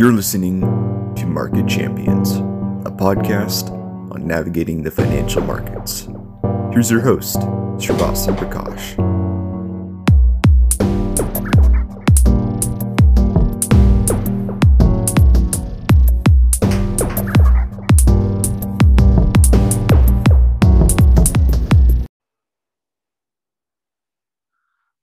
[0.00, 0.62] You're listening
[1.16, 2.36] to Market Champions,
[2.86, 3.70] a podcast
[4.10, 6.08] on navigating the financial markets.
[6.72, 7.36] Here's your host,
[7.76, 8.96] Srivatsa Prakash.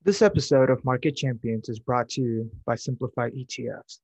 [0.02, 4.00] This episode of Market Champions is brought to you by Simplify ETFs.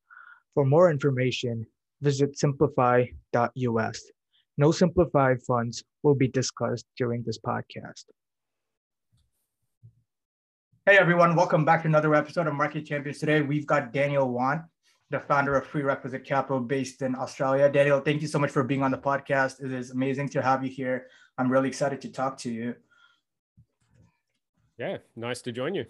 [0.54, 1.66] For more information,
[2.00, 4.10] visit simplify.us.
[4.56, 8.04] No simplified funds will be discussed during this podcast.
[10.86, 13.18] Hey everyone, welcome back to another episode of Market Champions.
[13.18, 14.62] Today we've got Daniel Wan,
[15.10, 17.68] the founder of Free Prerequisite Capital based in Australia.
[17.68, 19.60] Daniel, thank you so much for being on the podcast.
[19.60, 21.08] It is amazing to have you here.
[21.36, 22.76] I'm really excited to talk to you.
[24.78, 25.86] Yeah, nice to join you.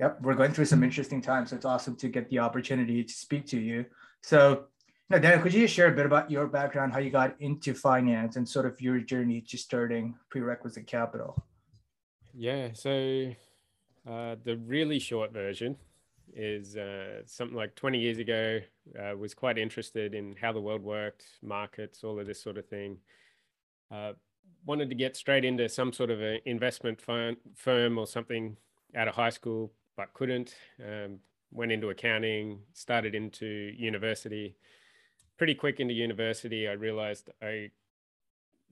[0.00, 1.50] Yep, we're going through some interesting times.
[1.50, 3.84] So it's awesome to get the opportunity to speak to you.
[4.22, 4.66] So,
[5.10, 8.36] know, Daniel, could you share a bit about your background, how you got into finance,
[8.36, 11.42] and sort of your journey to starting prerequisite capital?
[12.32, 13.32] Yeah, so
[14.08, 15.76] uh, the really short version
[16.34, 18.60] is uh, something like 20 years ago.
[18.98, 22.68] Uh, was quite interested in how the world worked, markets, all of this sort of
[22.68, 22.98] thing.
[23.90, 24.12] Uh,
[24.64, 28.56] wanted to get straight into some sort of an investment firm, firm or something
[28.94, 30.54] out of high school, but couldn't.
[30.80, 31.18] Um,
[31.52, 34.56] went into accounting, started into university.
[35.36, 37.70] Pretty quick into university, I realized I,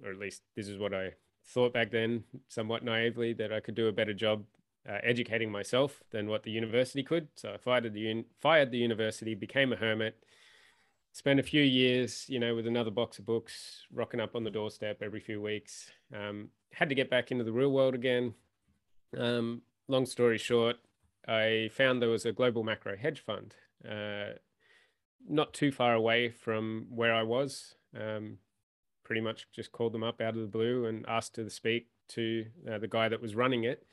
[0.04, 1.14] or at least this is what I
[1.46, 4.44] thought back then, somewhat naively, that I could do a better job
[4.88, 7.28] uh, educating myself than what the university could.
[7.34, 10.22] So I fired the, un- fired the university, became a hermit,
[11.12, 14.50] spent a few years, you know, with another box of books, rocking up on the
[14.50, 15.90] doorstep every few weeks.
[16.14, 18.34] Um, had to get back into the real world again.
[19.16, 20.76] Um, long story short,
[21.28, 23.54] I found there was a global macro hedge fund,
[23.88, 24.38] uh,
[25.28, 27.74] not too far away from where I was.
[27.98, 28.38] Um,
[29.04, 32.46] pretty much just called them up out of the blue and asked to speak to
[32.70, 33.86] uh, the guy that was running it.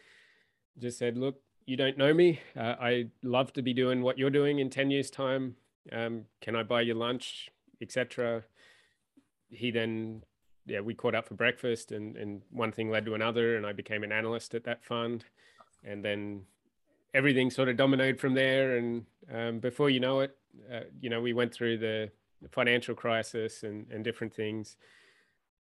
[0.78, 2.40] Just said, "Look, you don't know me.
[2.56, 5.56] Uh, I love to be doing what you're doing in ten years' time
[5.92, 7.50] um, can I buy you lunch,
[7.82, 8.44] etc.
[9.50, 10.24] He then,
[10.66, 13.74] yeah, we caught up for breakfast, and and one thing led to another, and I
[13.74, 15.26] became an analyst at that fund,
[15.84, 16.44] and then
[17.16, 18.78] everything sort of dominoed from there.
[18.78, 20.38] And um, before you know it,
[20.72, 22.12] uh, you know, we went through the
[22.52, 24.78] financial crisis and and different things.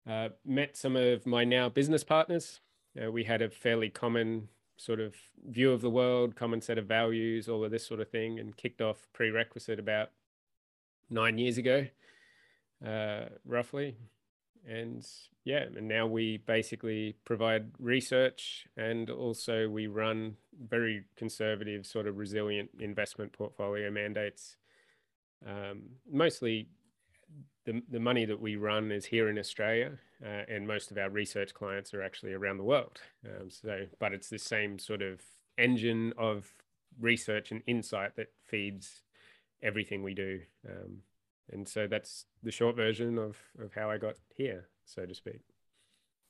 [0.09, 2.61] Uh, met some of my now business partners.
[3.01, 5.15] Uh, we had a fairly common sort of
[5.47, 8.57] view of the world, common set of values, all of this sort of thing, and
[8.57, 10.11] kicked off prerequisite about
[11.11, 11.87] nine years ago,
[12.85, 13.97] uh, roughly.
[14.69, 15.07] And
[15.45, 20.37] yeah, and now we basically provide research and also we run
[20.69, 24.57] very conservative, sort of resilient investment portfolio mandates.
[25.47, 26.69] Um, mostly
[27.65, 29.93] the, the money that we run is here in Australia,
[30.25, 33.01] uh, and most of our research clients are actually around the world.
[33.25, 35.21] Um, so, but it's the same sort of
[35.59, 36.53] engine of
[37.01, 39.03] research and insight that feeds
[39.63, 40.41] everything we do.
[40.69, 40.99] Um,
[41.53, 45.41] and so that's the short version of, of how I got here, so to speak.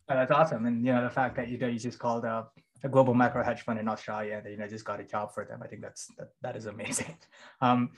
[0.08, 0.66] Oh, that's awesome.
[0.66, 2.46] And, you know, the fact that you, know, you just called a,
[2.90, 5.60] global macro hedge fund in Australia and, you know, just got a job for them.
[5.62, 7.16] I think that's, that, that is amazing.
[7.60, 7.90] Um,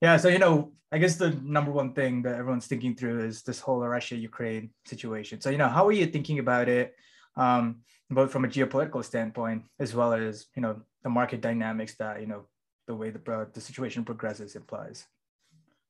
[0.00, 0.16] yeah.
[0.16, 3.60] So, you know, I guess the number one thing that everyone's thinking through is this
[3.60, 5.40] whole Russia Ukraine situation.
[5.40, 6.94] So, you know, how are you thinking about it,
[7.36, 12.20] um, both from a geopolitical standpoint as well as, you know, the market dynamics that,
[12.20, 12.46] you know,
[12.86, 15.06] the way the, the situation progresses implies?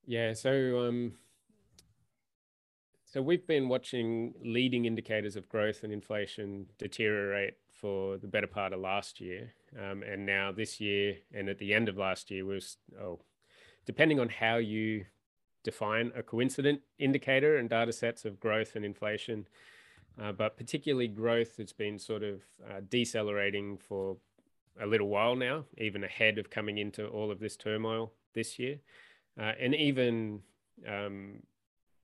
[0.07, 0.33] Yeah.
[0.33, 1.13] So, um,
[3.05, 8.73] so we've been watching leading indicators of growth and inflation deteriorate for the better part
[8.73, 12.45] of last year, um, and now this year, and at the end of last year
[12.45, 13.21] was oh
[13.87, 15.05] depending on how you
[15.65, 19.47] define a coincident indicator and data sets of growth and inflation,
[20.21, 24.17] uh, but particularly growth has been sort of uh, decelerating for
[24.81, 28.79] a little while now, even ahead of coming into all of this turmoil this year.
[29.41, 30.41] Uh, and even,
[30.87, 31.43] um,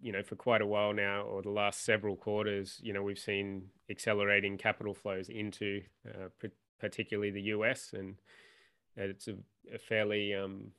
[0.01, 3.19] you know, for quite a while now, or the last several quarters, you know, we've
[3.19, 6.29] seen accelerating capital flows into uh,
[6.81, 7.93] particularly the US.
[7.93, 8.17] And
[8.97, 9.35] it's a,
[9.75, 10.73] a fairly um,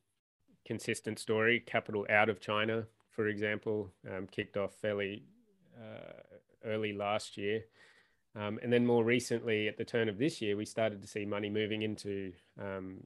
[0.65, 1.59] consistent story.
[1.59, 5.23] Capital out of China, for example, um, kicked off fairly
[5.77, 7.65] uh, early last year.
[8.35, 11.25] Um, and then more recently, at the turn of this year, we started to see
[11.25, 12.97] money moving into um,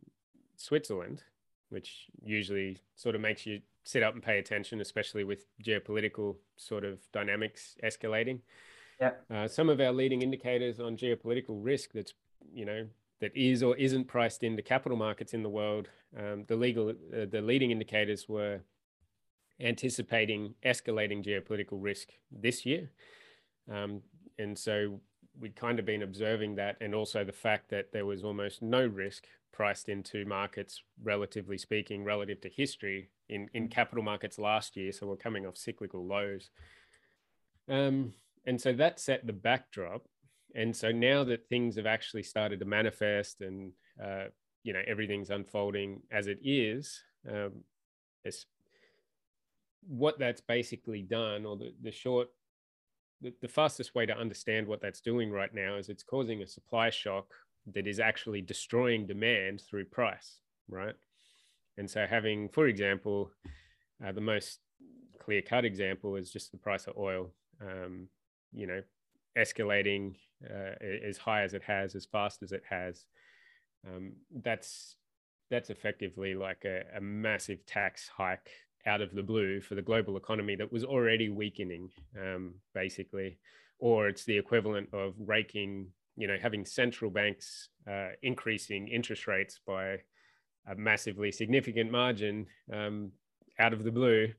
[0.58, 1.24] Switzerland,
[1.72, 6.84] which usually sort of makes you sit up and pay attention, especially with geopolitical sort
[6.84, 8.40] of dynamics escalating.
[9.00, 9.12] Yeah.
[9.30, 12.14] Uh, some of our leading indicators on geopolitical risk that's
[12.54, 12.88] you know
[13.22, 15.88] that is or isn't priced into capital markets in the world,
[16.18, 18.62] um, the legal, uh, the leading indicators were
[19.60, 22.90] anticipating escalating geopolitical risk this year.
[23.72, 24.02] Um,
[24.40, 25.00] and so
[25.40, 28.86] we'd kind of been observing that, and also the fact that there was almost no
[28.86, 33.72] risk priced into markets, relatively speaking, relative to history in, in mm.
[33.72, 34.92] capital markets last year.
[34.92, 36.50] So we're coming off cyclical lows.
[37.70, 38.14] Um,
[38.46, 40.04] and so that set the backdrop.
[40.56, 43.72] And so now that things have actually started to manifest and,
[44.04, 44.26] uh,
[44.64, 47.64] you know, everything's unfolding as it is, um,
[49.88, 52.30] what that's basically done, or the, the short
[53.22, 56.48] the, the fastest way to understand what that's doing right now is it's causing a
[56.48, 57.28] supply shock
[57.74, 60.38] that is actually destroying demand through price,
[60.70, 60.96] right?
[61.78, 63.32] And so, having, for example,
[64.06, 64.60] uh, the most
[65.20, 67.32] clear cut example is just the price of oil,
[67.62, 68.08] um,
[68.54, 68.82] you know,
[69.38, 70.16] escalating
[70.50, 70.74] uh,
[71.08, 73.06] as high as it has, as fast as it has.
[73.88, 74.14] Um,
[74.44, 74.96] that's
[75.50, 78.50] that's effectively like a, a massive tax hike
[78.86, 83.38] out of the blue for the global economy that was already weakening, um, basically,
[83.80, 85.88] or it's the equivalent of raking,
[86.22, 89.98] you know, having central banks uh, increasing interest rates by
[90.70, 93.12] a massively significant margin um,
[93.58, 94.32] out of the blue.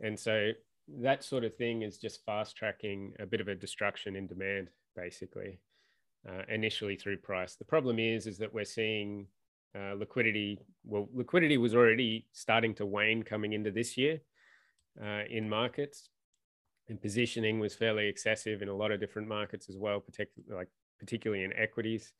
[0.00, 0.52] And so
[1.00, 4.68] that sort of thing is just fast tracking a bit of a destruction in demand,
[4.94, 5.58] basically,
[6.28, 7.56] uh, initially through price.
[7.56, 9.26] The problem is, is that we're seeing
[9.76, 14.20] uh, liquidity, well, liquidity was already starting to wane coming into this year
[15.04, 16.08] uh, in markets,
[16.88, 20.68] and positioning was fairly excessive in a lot of different markets as well, particularly like
[20.98, 22.12] particularly in equities.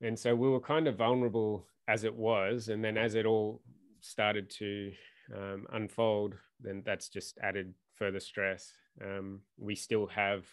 [0.00, 3.62] And so we were kind of vulnerable as it was, and then as it all
[4.00, 4.92] started to
[5.34, 8.72] um, unfold, then that's just added further stress.
[9.02, 10.44] Um, we still have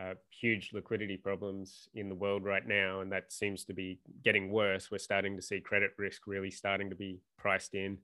[0.00, 4.50] uh, huge liquidity problems in the world right now, and that seems to be getting
[4.50, 4.90] worse.
[4.90, 7.98] We're starting to see credit risk really starting to be priced in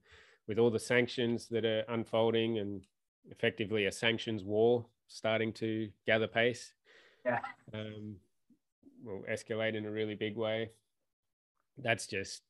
[0.49, 2.83] with all the sanctions that are unfolding and
[3.31, 6.73] effectively a sanctions war starting to gather pace.
[7.25, 7.41] Yeah.
[7.73, 8.17] Um,
[9.07, 10.71] will escalate in a really big way.
[11.79, 12.43] That's just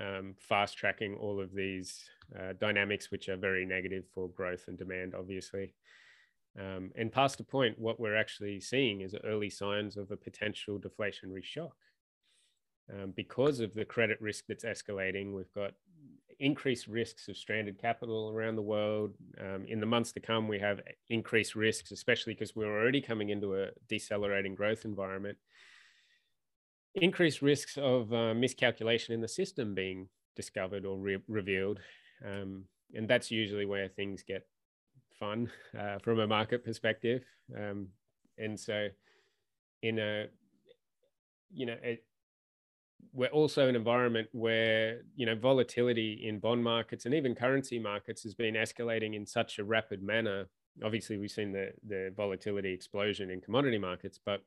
[0.00, 2.08] um, fast tracking all of these
[2.38, 5.74] uh, dynamics, which are very negative for growth and demand, obviously.
[6.58, 10.78] Um, and past the point, what we're actually seeing is early signs of a potential
[10.78, 11.76] deflationary shock.
[12.92, 15.72] Um, because of the credit risk that's escalating, we've got
[16.38, 19.14] increased risks of stranded capital around the world.
[19.40, 23.30] Um, in the months to come, we have increased risks, especially because we're already coming
[23.30, 25.38] into a decelerating growth environment.
[26.96, 31.78] Increased risks of uh, miscalculation in the system being discovered or re- revealed.
[32.24, 32.64] Um,
[32.94, 34.46] and that's usually where things get
[35.18, 37.22] fun uh, from a market perspective.
[37.54, 37.88] Um,
[38.38, 38.88] and so,
[39.82, 40.26] in a,
[41.52, 41.76] you know,
[43.12, 48.22] we're also an environment where you know volatility in bond markets and even currency markets
[48.22, 50.46] has been escalating in such a rapid manner.
[50.84, 54.42] Obviously, we've seen the the volatility explosion in commodity markets, but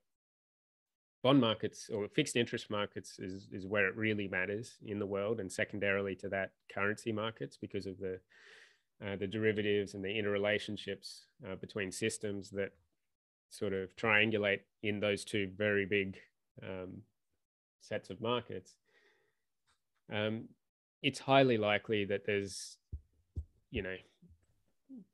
[1.23, 5.39] bond markets or fixed interest markets is is where it really matters in the world,
[5.39, 8.19] and secondarily to that, currency markets because of the
[9.05, 12.71] uh, the derivatives and the interrelationships uh, between systems that
[13.49, 16.17] sort of triangulate in those two very big
[16.63, 17.01] um,
[17.81, 18.75] sets of markets,
[20.13, 20.43] um,
[21.01, 22.77] it's highly likely that there's,
[23.71, 23.95] you know,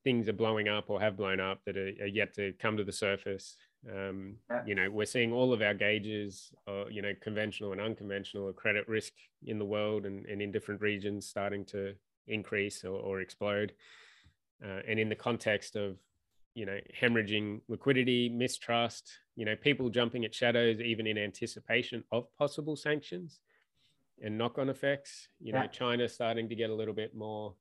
[0.03, 2.83] things are blowing up or have blown up that are, are yet to come to
[2.83, 3.55] the surface.
[3.89, 4.63] Um, yeah.
[4.65, 8.87] You know, we're seeing all of our gauges, uh, you know, conventional and unconventional credit
[8.87, 9.13] risk
[9.45, 11.93] in the world and, and in different regions starting to
[12.27, 13.73] increase or, or explode.
[14.63, 15.97] Uh, and in the context of,
[16.55, 22.25] you know, hemorrhaging liquidity, mistrust, you know, people jumping at shadows even in anticipation of
[22.37, 23.39] possible sanctions
[24.23, 25.27] and knock-on effects.
[25.39, 25.67] You know.
[25.67, 27.53] China starting to get a little bit more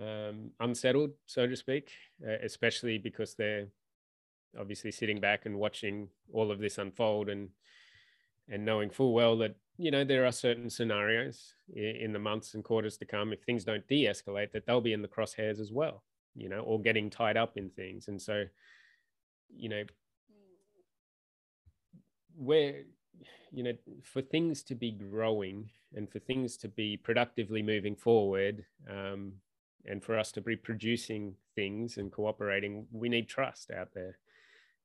[0.00, 1.90] um, unsettled, so to speak,
[2.26, 3.66] uh, especially because they're
[4.58, 7.50] obviously sitting back and watching all of this unfold and
[8.50, 12.64] and knowing full well that you know, there are certain scenarios in the months and
[12.64, 15.70] quarters to come, if things don't de escalate, that they'll be in the crosshairs as
[15.70, 16.02] well,
[16.34, 18.08] you know, or getting tied up in things.
[18.08, 18.44] And so,
[19.56, 19.84] you know,
[22.36, 22.82] where,
[23.52, 28.64] you know, for things to be growing and for things to be productively moving forward,
[28.90, 29.34] um,
[29.84, 34.18] and for us to be producing things and cooperating, we need trust out there.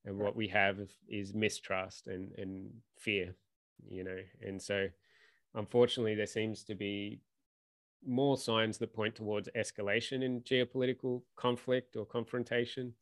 [0.05, 2.69] And what we have is mistrust and, and
[2.99, 3.35] fear
[3.89, 4.19] you know?
[4.41, 4.87] And so
[5.55, 7.21] unfortunately there seems to be
[8.05, 12.93] more signs that point towards escalation in geopolitical conflict or confrontation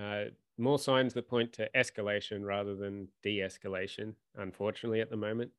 [0.00, 0.24] uh,
[0.56, 5.50] more signs that point to escalation rather than de-escalation unfortunately at the moment.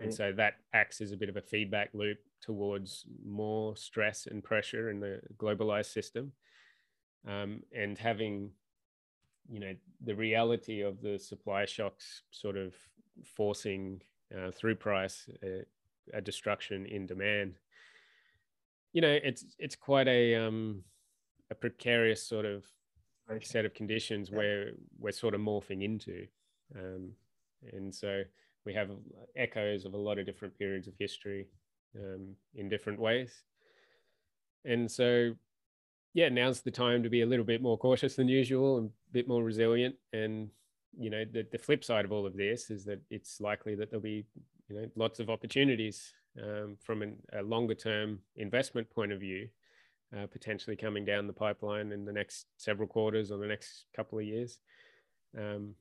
[0.00, 4.42] And so that acts as a bit of a feedback loop towards more stress and
[4.42, 6.32] pressure in the globalized system.
[7.26, 8.50] Um, and having
[9.48, 9.74] you know
[10.04, 12.74] the reality of the supply shocks sort of
[13.24, 14.00] forcing
[14.36, 15.64] uh, through price uh,
[16.12, 17.58] a destruction in demand.
[18.92, 20.82] You know it's it's quite a um
[21.50, 22.64] a precarious sort of
[23.42, 24.36] set of conditions yeah.
[24.36, 26.26] where we're sort of morphing into
[26.76, 27.10] um
[27.72, 28.22] and so
[28.64, 28.90] we have
[29.36, 31.46] echoes of a lot of different periods of history
[31.96, 33.42] um, in different ways.
[34.64, 35.34] And so
[36.14, 39.12] yeah now's the time to be a little bit more cautious than usual and a
[39.12, 40.48] bit more resilient and
[40.98, 43.90] you know the, the flip side of all of this is that it's likely that
[43.90, 44.24] there'll be
[44.68, 49.48] you know lots of opportunities um, from an, a longer term investment point of view,
[50.16, 54.18] uh, potentially coming down the pipeline in the next several quarters or the next couple
[54.18, 54.58] of years.
[55.38, 55.74] Um,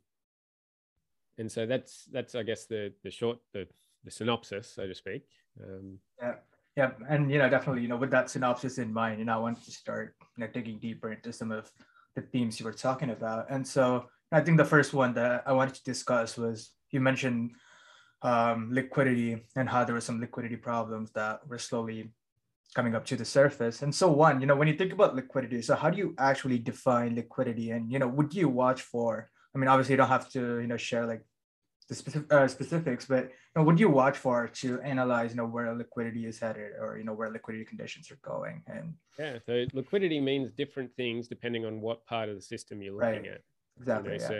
[1.37, 3.67] and so that's that's I guess the the short the
[4.03, 5.23] the synopsis, so to speak.
[5.61, 6.35] Um, yeah,
[6.75, 9.41] yeah, and you know definitely you know with that synopsis in mind, you know I
[9.41, 11.71] wanted to start you know digging deeper into some of
[12.15, 15.53] the themes you were talking about, and so I think the first one that I
[15.53, 17.51] wanted to discuss was you mentioned
[18.23, 22.11] um, liquidity and how there were some liquidity problems that were slowly
[22.73, 23.81] coming up to the surface.
[23.83, 26.57] And so one, you know, when you think about liquidity, so how do you actually
[26.57, 27.71] define liquidity?
[27.71, 29.29] And you know, would you watch for?
[29.53, 31.23] I mean, obviously, you don't have to, you know, share like
[31.85, 35.37] the specific, uh, specifics, but you know, what do you watch for to analyze, you
[35.37, 38.63] know, where liquidity is headed, or you know, where liquidity conditions are going?
[38.67, 42.93] And yeah, so liquidity means different things depending on what part of the system you're
[42.93, 43.31] looking right.
[43.33, 43.41] at.
[43.79, 44.13] Exactly.
[44.13, 44.29] You know, yeah.
[44.29, 44.39] So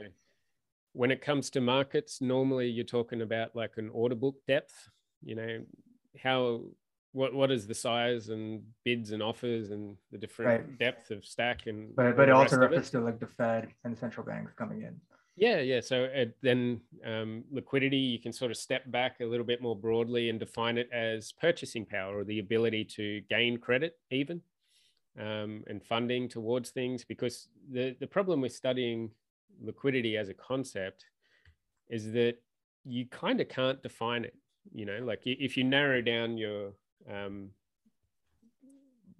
[0.93, 4.89] when it comes to markets, normally you're talking about like an order book depth.
[5.23, 5.59] You know,
[6.21, 6.62] how
[7.13, 10.79] what what is the size and bids and offers and the different right.
[10.79, 14.00] depth of stack and but but it also refers to like the Fed and the
[14.00, 15.00] central banks coming in.
[15.35, 15.81] Yeah, yeah.
[15.81, 19.75] So uh, then um, liquidity, you can sort of step back a little bit more
[19.75, 24.41] broadly and define it as purchasing power or the ability to gain credit, even
[25.19, 27.05] um, and funding towards things.
[27.05, 29.11] Because the the problem with studying
[29.61, 31.05] liquidity as a concept
[31.89, 32.37] is that
[32.85, 34.35] you kind of can't define it
[34.73, 36.73] you know like if you narrow down your
[37.09, 37.49] um,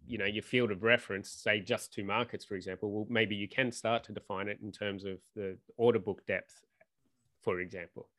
[0.06, 3.48] you know your field of reference say just two markets for example well maybe you
[3.48, 6.64] can start to define it in terms of the order book depth
[7.44, 8.10] for example.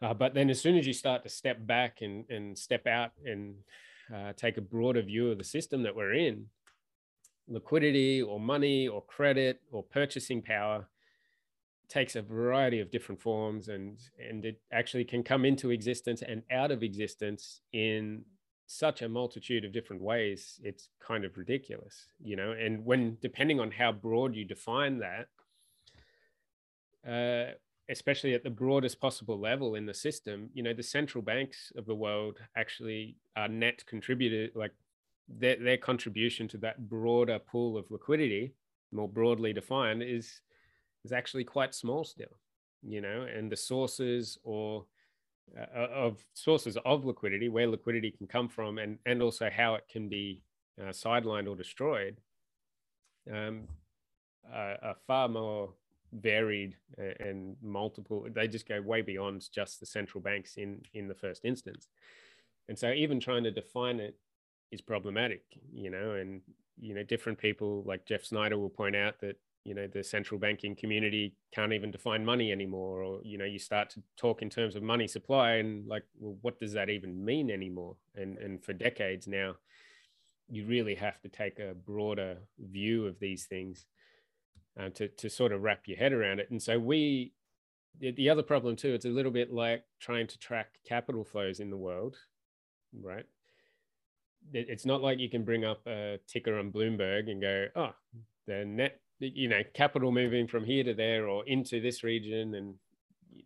[0.00, 3.10] Uh, but then as soon as you start to step back and, and step out
[3.24, 3.56] and
[4.14, 6.46] uh, take a broader view of the system that we're in
[7.48, 10.86] liquidity or money or credit or purchasing power
[11.88, 16.42] takes a variety of different forms and and it actually can come into existence and
[16.52, 18.22] out of existence in
[18.70, 23.58] such a multitude of different ways it's kind of ridiculous you know and when depending
[23.58, 25.26] on how broad you define that
[27.08, 27.52] uh,
[27.90, 31.86] especially at the broadest possible level in the system you know the central banks of
[31.86, 34.72] the world actually are net contributed like
[35.28, 38.54] their, their contribution to that broader pool of liquidity,
[38.92, 40.40] more broadly defined, is
[41.04, 42.38] is actually quite small still.
[42.82, 44.86] You know, and the sources or
[45.56, 49.84] uh, of sources of liquidity, where liquidity can come from, and and also how it
[49.90, 50.42] can be
[50.80, 52.20] uh, sidelined or destroyed,
[53.32, 53.68] um,
[54.52, 55.70] are far more
[56.12, 56.74] varied
[57.20, 58.26] and multiple.
[58.30, 61.88] They just go way beyond just the central banks in in the first instance.
[62.68, 64.16] And so, even trying to define it
[64.70, 66.42] is problematic, you know, and
[66.80, 70.40] you know, different people like Jeff Snider will point out that you know the central
[70.40, 74.50] banking community can't even define money anymore, or you know, you start to talk in
[74.50, 77.96] terms of money supply and like, well, what does that even mean anymore?
[78.14, 79.56] And and for decades now,
[80.48, 83.86] you really have to take a broader view of these things
[84.78, 86.50] uh, to to sort of wrap your head around it.
[86.50, 87.32] And so we
[88.00, 91.68] the other problem too it's a little bit like trying to track capital flows in
[91.68, 92.16] the world
[93.02, 93.26] right
[94.52, 97.94] it's not like you can bring up a ticker on Bloomberg and go, oh,
[98.46, 102.54] the net, you know, capital moving from here to there or into this region.
[102.54, 102.74] And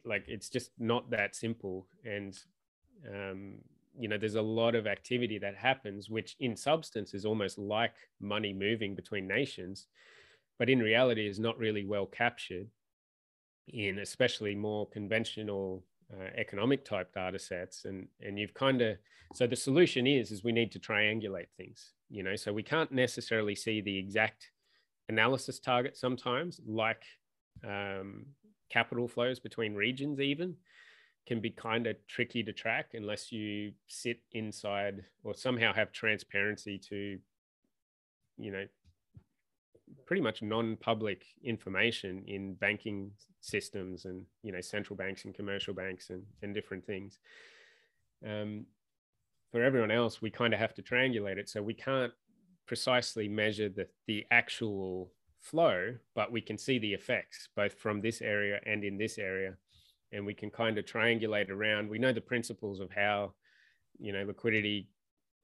[0.04, 1.86] like, it's just not that simple.
[2.04, 2.38] And,
[3.08, 3.54] um,
[3.98, 7.94] you know, there's a lot of activity that happens, which in substance is almost like
[8.20, 9.86] money moving between nations,
[10.58, 12.68] but in reality is not really well captured
[13.68, 18.96] in especially more conventional uh, economic type data sets and and you've kind of
[19.34, 22.92] so the solution is is we need to triangulate things you know so we can't
[22.92, 24.51] necessarily see the exact
[25.12, 27.02] analysis target sometimes like
[27.64, 28.24] um,
[28.70, 30.54] capital flows between regions even
[31.26, 36.78] can be kind of tricky to track unless you sit inside or somehow have transparency
[36.78, 37.18] to
[38.38, 38.64] you know
[40.06, 46.10] pretty much non-public information in banking systems and you know central banks and commercial banks
[46.10, 47.18] and, and different things.
[48.26, 48.64] Um,
[49.50, 52.12] for everyone else we kind of have to triangulate it so we can't
[52.66, 55.10] precisely measure the, the actual
[55.42, 59.54] flow but we can see the effects both from this area and in this area.
[60.12, 61.88] And we can kind of triangulate around.
[61.88, 63.32] We know the principles of how
[63.98, 64.88] you know liquidity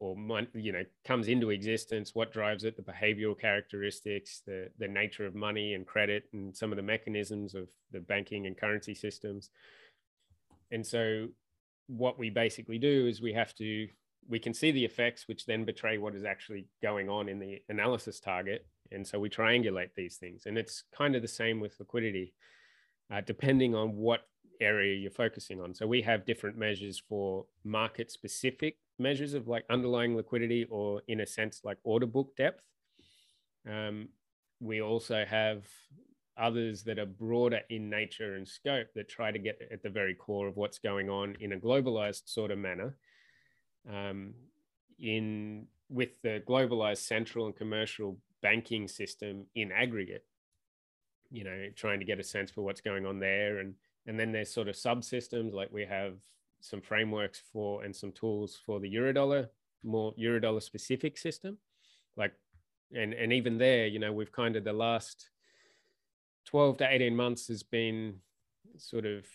[0.01, 4.87] or money, you know comes into existence what drives it the behavioral characteristics the the
[4.87, 8.95] nature of money and credit and some of the mechanisms of the banking and currency
[8.95, 9.51] systems.
[10.71, 11.29] And so
[11.87, 13.89] what we basically do is we have to
[14.29, 17.63] we can see the effects which then betray what is actually going on in the
[17.69, 18.67] analysis target.
[18.93, 20.45] And so we triangulate these things.
[20.47, 22.35] And it's kind of the same with liquidity
[23.11, 24.21] uh, depending on what
[24.61, 25.75] area you're focusing on.
[25.75, 31.21] So we have different measures for market specific measures of like underlying liquidity or in
[31.21, 32.65] a sense like order book depth.
[33.69, 34.09] Um,
[34.61, 35.63] we also have
[36.37, 40.15] others that are broader in nature and scope that try to get at the very
[40.15, 42.97] core of what's going on in a globalized sort of manner
[43.89, 44.35] um,
[44.99, 50.25] in with the globalized central and commercial banking system in aggregate
[51.31, 53.59] you know trying to get a sense for what's going on there.
[53.59, 53.75] And
[54.07, 56.15] and then there's sort of subsystems like we have
[56.61, 59.49] some frameworks for and some tools for the eurodollar
[59.85, 61.59] more eurodollar specific system.
[62.17, 62.33] Like
[62.95, 65.31] and and even there you know we've kind of the last
[66.47, 68.15] 12 to 18 months has been
[68.79, 69.27] sort of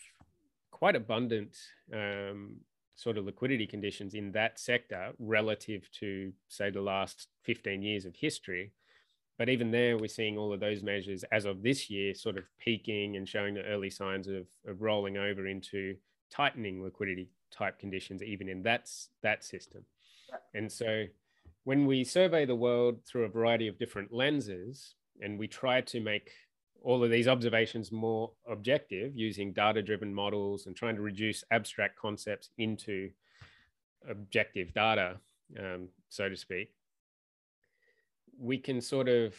[0.72, 1.56] quite abundant
[1.92, 2.56] um,
[2.96, 8.14] sort of liquidity conditions in that sector relative to say the last 15 years of
[8.16, 8.72] history.
[9.36, 12.44] But even there we're seeing all of those measures as of this year sort of
[12.58, 15.96] peaking and showing the early signs of, of rolling over into
[16.30, 18.88] tightening liquidity type conditions even in that
[19.22, 19.84] that system.
[20.54, 21.04] And so
[21.64, 26.00] when we survey the world through a variety of different lenses and we try to
[26.00, 26.30] make
[26.84, 31.98] all of these observations more objective using data driven models and trying to reduce abstract
[31.98, 33.10] concepts into
[34.08, 35.16] objective data,
[35.58, 36.74] um, so to speak,
[38.38, 39.34] we can sort of,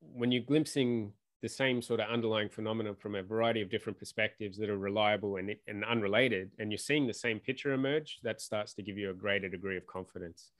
[0.00, 4.56] when you're glimpsing the same sort of underlying phenomenon from a variety of different perspectives
[4.56, 8.72] that are reliable and, and unrelated, and you're seeing the same picture emerge, that starts
[8.72, 10.50] to give you a greater degree of confidence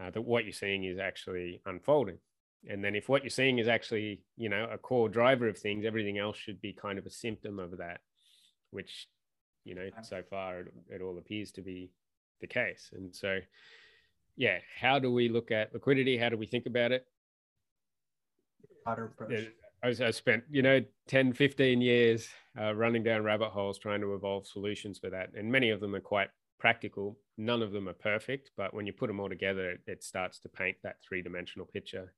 [0.00, 2.18] uh, that what you're seeing is actually unfolding
[2.68, 5.84] and then if what you're seeing is actually you know a core driver of things
[5.84, 8.00] everything else should be kind of a symptom of that
[8.70, 9.08] which
[9.64, 11.90] you know so far it, it all appears to be
[12.40, 12.90] the case.
[12.92, 13.38] And so
[14.36, 16.18] yeah how do we look at liquidity?
[16.18, 17.06] How do we think about it?
[19.84, 22.28] I, I spent you know 10 15 years
[22.60, 25.30] uh, running down rabbit holes trying to evolve solutions for that.
[25.36, 27.18] And many of them are quite practical.
[27.38, 30.38] None of them are perfect but when you put them all together it, it starts
[30.40, 32.12] to paint that three-dimensional picture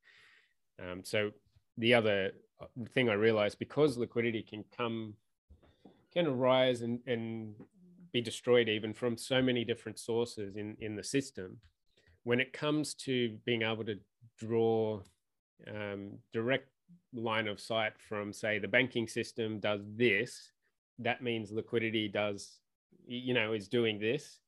[0.82, 1.30] um, so
[1.78, 5.14] the other uh, thing I realized because liquidity can come,
[6.12, 7.54] can arise and, and
[8.12, 11.58] be destroyed even from so many different sources in, in the system,
[12.22, 13.98] when it comes to being able to
[14.38, 15.00] draw
[15.68, 16.68] um, direct
[17.12, 20.52] line of sight from, say, the banking system does this,
[20.98, 22.60] that means liquidity does,
[23.06, 24.38] you know, is doing this.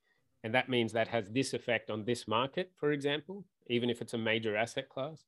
[0.45, 4.15] And that means that has this effect on this market, for example, even if it's
[4.15, 5.25] a major asset class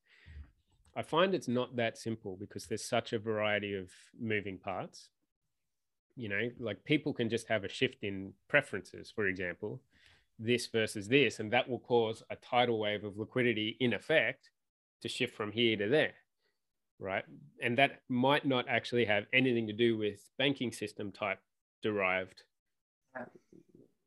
[0.99, 3.89] I find it's not that simple because there's such a variety of
[4.21, 5.11] moving parts.
[6.17, 9.81] You know, like people can just have a shift in preferences, for example,
[10.41, 14.51] this versus this, and that will cause a tidal wave of liquidity in effect
[15.03, 16.15] to shift from here to there.
[16.99, 17.25] Right.
[17.63, 21.39] And that might not actually have anything to do with banking system type
[21.81, 22.43] derived,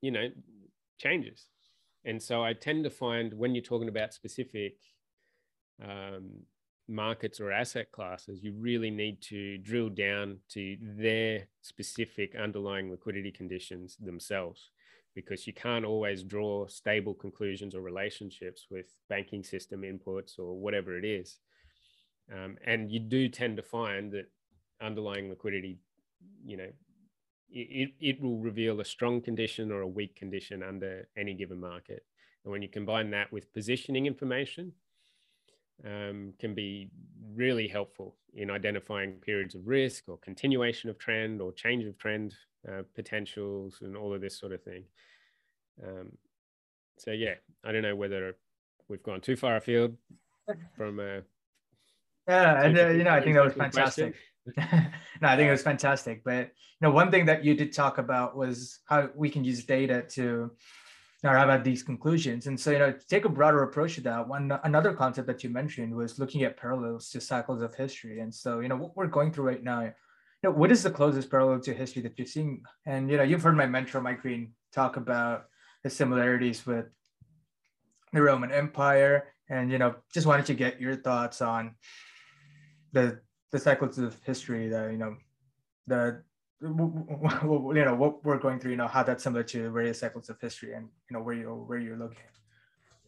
[0.01, 0.27] you know,
[0.97, 1.45] changes.
[2.04, 4.75] And so I tend to find when you're talking about specific
[5.82, 6.32] um,
[6.87, 13.31] markets or asset classes, you really need to drill down to their specific underlying liquidity
[13.31, 14.71] conditions themselves
[15.15, 20.97] because you can't always draw stable conclusions or relationships with banking system inputs or whatever
[20.97, 21.39] it is.
[22.31, 24.31] Um, and you do tend to find that
[24.81, 25.79] underlying liquidity,
[26.45, 26.69] you know,
[27.53, 32.05] it, it will reveal a strong condition or a weak condition under any given market.
[32.43, 34.71] And when you combine that with positioning information,
[35.85, 36.89] um, can be
[37.35, 42.33] really helpful in identifying periods of risk or continuation of trend or change of trend
[42.67, 44.83] uh, potentials and all of this sort of thing.
[45.85, 46.11] Um,
[46.97, 48.35] so yeah, I don't know whether
[48.87, 49.97] we've gone too far afield
[50.77, 50.99] from.
[50.99, 51.21] Uh,
[52.27, 54.15] yeah, and uh, you know, I think that was fantastic.
[54.57, 54.63] no,
[55.23, 56.23] I think it was fantastic.
[56.23, 59.65] But you know, one thing that you did talk about was how we can use
[59.65, 60.51] data to
[61.23, 62.47] arrive at these conclusions.
[62.47, 64.27] And so, you know, take a broader approach to that.
[64.27, 68.19] One another concept that you mentioned was looking at parallels to cycles of history.
[68.19, 69.91] And so, you know, what we're going through right now, you
[70.43, 72.63] know, what is the closest parallel to history that you're seeing?
[72.86, 75.45] And you know, you've heard my mentor Mike Green talk about
[75.84, 76.86] the similarities with
[78.13, 81.75] the Roman Empire, and you know, just wanted to get your thoughts on
[82.93, 83.19] the
[83.51, 85.15] the cycles of history that you know
[85.88, 86.23] the
[86.63, 90.39] you know what we're going through you know how that's similar to various cycles of
[90.39, 92.17] history and you know where you where you're looking.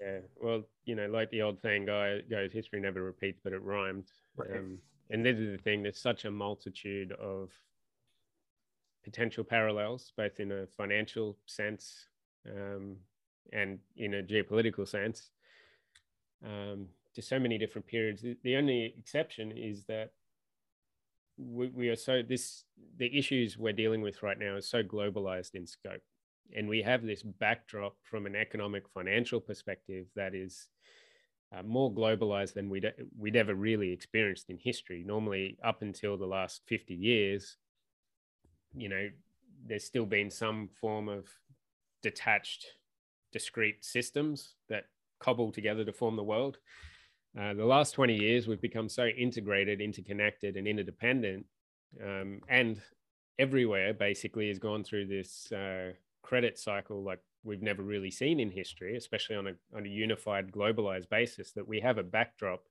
[0.02, 4.08] Yeah well you know like the old saying goes history never repeats but it rhymes.
[4.36, 4.58] Right.
[4.58, 7.52] um, and this is the thing there's such a multitude of
[9.04, 12.08] potential parallels both in a financial sense
[12.50, 12.96] um,
[13.52, 15.30] and in a geopolitical sense
[16.46, 18.24] um, to so many different periods.
[18.44, 20.12] The only exception is that
[21.38, 22.64] we, we are so this
[22.98, 26.02] the issues we're dealing with right now is so globalized in scope.
[26.56, 30.68] And we have this backdrop from an economic financial perspective that is
[31.56, 35.04] uh, more globalized than we'd, we'd ever really experienced in history.
[35.06, 37.58] Normally up until the last 50 years
[38.76, 39.10] you know
[39.66, 41.28] there's still been some form of
[42.02, 42.66] detached
[43.32, 44.86] discrete systems that
[45.20, 46.58] cobble together to form the world
[47.40, 51.46] uh, the last 20 years, we've become so integrated, interconnected, and interdependent.
[52.04, 52.82] Um, and
[53.40, 58.52] everywhere basically has gone through this uh, credit cycle like we've never really seen in
[58.52, 62.64] history, especially on a, on a unified, globalized basis, that we have a backdrop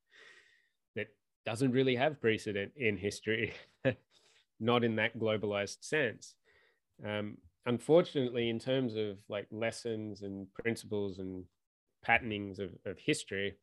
[0.96, 1.09] that
[1.44, 3.53] doesn't really have precedent in history,
[4.61, 6.35] not in that globalized sense.
[7.05, 11.44] Um, unfortunately, in terms of like lessons and principles and
[12.05, 13.57] patternings of, of history,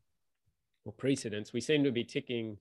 [0.86, 2.58] or precedents, we seem to be ticking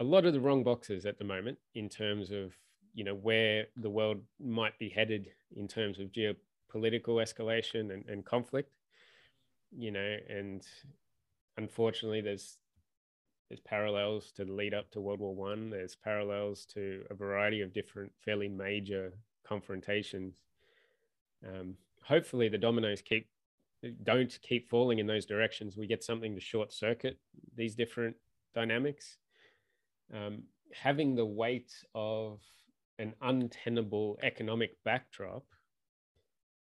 [0.00, 2.52] a lot of the wrong boxes at the moment in terms of
[2.94, 8.24] you know where the world might be headed in terms of geopolitical escalation and, and
[8.24, 8.72] conflict
[9.76, 10.66] you know and
[11.56, 12.58] unfortunately there's
[13.48, 15.70] there's parallels to the lead up to world war one.
[15.70, 19.12] There's parallels to a variety of different fairly major
[19.46, 20.42] confrontations.
[21.46, 23.28] Um, hopefully the dominoes keep
[24.02, 27.18] don't keep falling in those directions, we get something to short circuit
[27.56, 28.16] these different
[28.54, 29.18] dynamics.
[30.12, 32.40] Um, having the weight of
[32.98, 35.44] an untenable economic backdrop,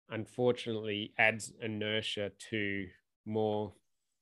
[0.09, 2.87] unfortunately, adds inertia to
[3.25, 3.73] more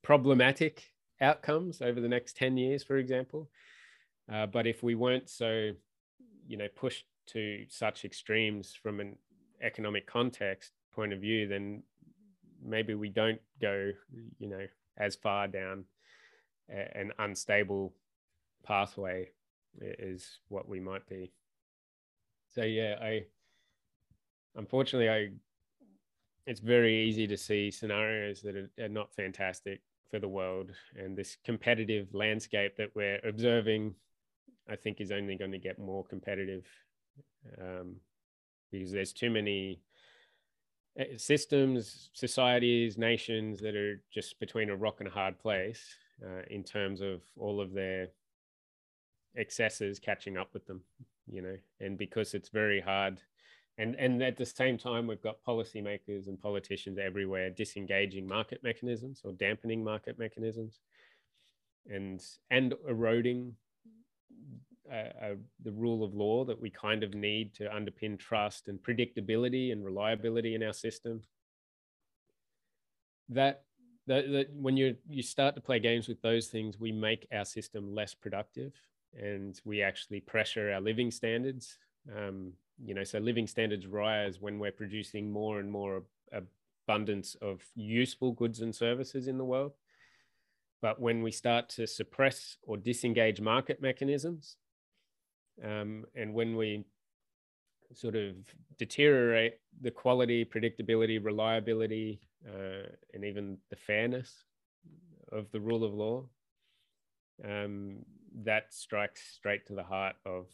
[0.01, 3.49] problematic outcomes over the next 10 years, for example.
[4.31, 5.71] Uh, but if we weren't so,
[6.47, 9.15] you know, pushed to such extremes from an
[9.61, 11.83] economic context point of view, then
[12.63, 13.91] maybe we don't go,
[14.39, 14.65] you know,
[14.97, 15.86] as far down
[16.69, 17.93] an unstable
[18.63, 19.30] pathway
[19.80, 21.32] is what we might be.
[22.54, 23.26] So yeah, I
[24.56, 25.30] unfortunately I
[26.45, 31.15] it's very easy to see scenarios that are, are not fantastic for the world and
[31.15, 33.95] this competitive landscape that we're observing
[34.69, 36.65] I think is only going to get more competitive
[37.60, 37.95] um,
[38.71, 39.80] because there's too many
[41.17, 45.82] systems, societies, nations that are just between a rock and a hard place
[46.23, 48.08] uh, in terms of all of their
[49.38, 50.82] excesses catching up with them,
[51.27, 53.21] you know, and because it's very hard.
[53.77, 59.21] And, and at the same time, we've got policymakers and politicians everywhere disengaging market mechanisms
[59.23, 60.82] or dampening market mechanisms
[61.89, 63.56] and, and eroding
[64.89, 69.71] uh, the rule of law that we kind of need to underpin trust and predictability
[69.71, 71.21] and reliability in our system.
[73.29, 73.63] That,
[74.07, 77.45] that, that when you you start to play games with those things, we make our
[77.45, 78.73] system less productive,
[79.17, 81.77] and we actually pressure our living standards.
[82.15, 87.61] Um, you know, so living standards rise when we're producing more and more abundance of
[87.75, 89.73] useful goods and services in the world.
[90.81, 94.57] But when we start to suppress or disengage market mechanisms,
[95.63, 96.86] um, and when we
[97.93, 98.36] sort of
[98.78, 104.45] deteriorate the quality, predictability, reliability, uh, and even the fairness
[105.32, 106.24] of the rule of law,
[107.47, 107.97] um,
[108.43, 110.47] that strikes straight to the heart of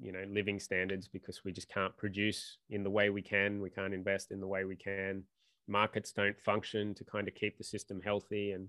[0.00, 3.60] you know living standards because we just can't produce in the way we can.
[3.60, 5.24] We can't invest in the way we can.
[5.68, 8.68] Markets don't function to kind of keep the system healthy and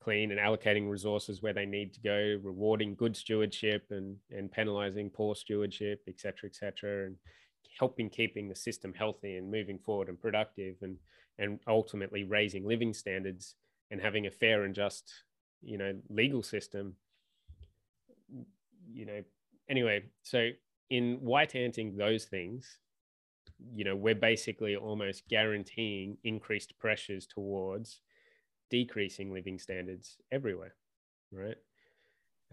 [0.00, 5.10] clean and allocating resources where they need to go, rewarding good stewardship and, and penalizing
[5.10, 7.16] poor stewardship, et cetera, et cetera, and
[7.78, 10.96] helping keeping the system healthy and moving forward and productive and,
[11.38, 13.56] and ultimately raising living standards
[13.90, 15.12] and having a fair and just,
[15.62, 16.94] you know, legal system.
[18.90, 19.22] You know,
[19.68, 20.50] anyway, so
[20.90, 22.78] in white anting those things,
[23.74, 28.00] you know, we're basically almost guaranteeing increased pressures towards
[28.70, 30.74] decreasing living standards everywhere,
[31.32, 31.56] right?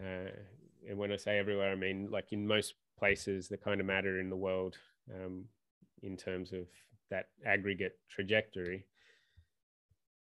[0.00, 0.30] Uh,
[0.88, 4.20] and when I say everywhere, I mean like in most places that kind of matter
[4.20, 4.76] in the world
[5.12, 5.44] um,
[6.02, 6.66] in terms of
[7.10, 8.86] that aggregate trajectory.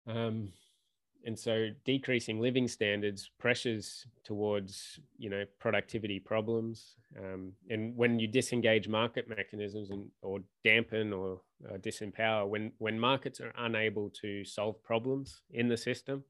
[0.07, 0.53] Um,
[1.25, 8.27] and so decreasing living standards pressures towards you know productivity problems um, and when you
[8.27, 14.45] disengage market mechanisms and or dampen or uh, disempower when when markets are unable to
[14.45, 16.23] solve problems in the system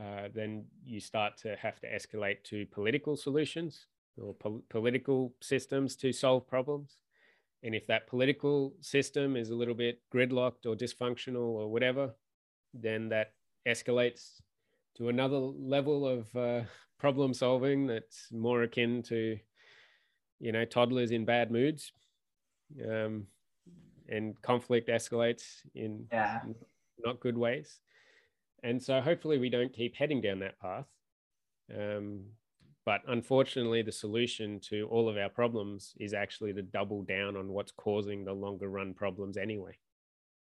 [0.00, 3.86] uh, then you start to have to escalate to political solutions
[4.16, 6.96] or po- political systems to solve problems.
[7.62, 12.14] And if that political system is a little bit gridlocked or dysfunctional or whatever
[12.74, 13.32] then that
[13.66, 14.40] escalates
[14.96, 16.62] to another level of uh,
[16.98, 19.38] problem solving that's more akin to
[20.40, 21.92] you know toddlers in bad moods
[22.88, 23.26] um,
[24.08, 26.40] and conflict escalates in yeah.
[27.04, 27.80] not good ways
[28.62, 30.86] and so hopefully we don't keep heading down that path
[31.76, 32.20] um,
[32.84, 37.48] but unfortunately the solution to all of our problems is actually to double down on
[37.48, 39.76] what's causing the longer run problems anyway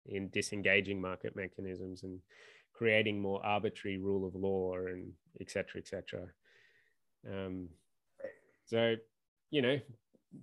[0.07, 2.21] in disengaging market mechanisms and
[2.81, 6.27] creating more arbitrary rule of law and et cetera, et cetera.
[7.31, 7.69] Um,
[8.65, 8.95] so,
[9.51, 9.79] you know,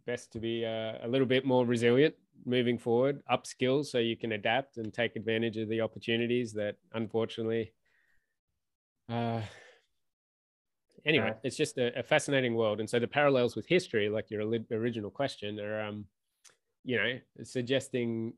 [0.05, 2.13] best to be uh, a little bit more resilient
[2.45, 6.75] moving forward, up skills so you can adapt and take advantage of the opportunities that
[6.93, 7.73] unfortunately.
[9.09, 9.41] Uh,
[11.07, 14.43] anyway, it's just a, a, fascinating world, and so the parallels with history, like your
[14.71, 16.05] original question, are um,
[16.83, 18.33] you know, suggesting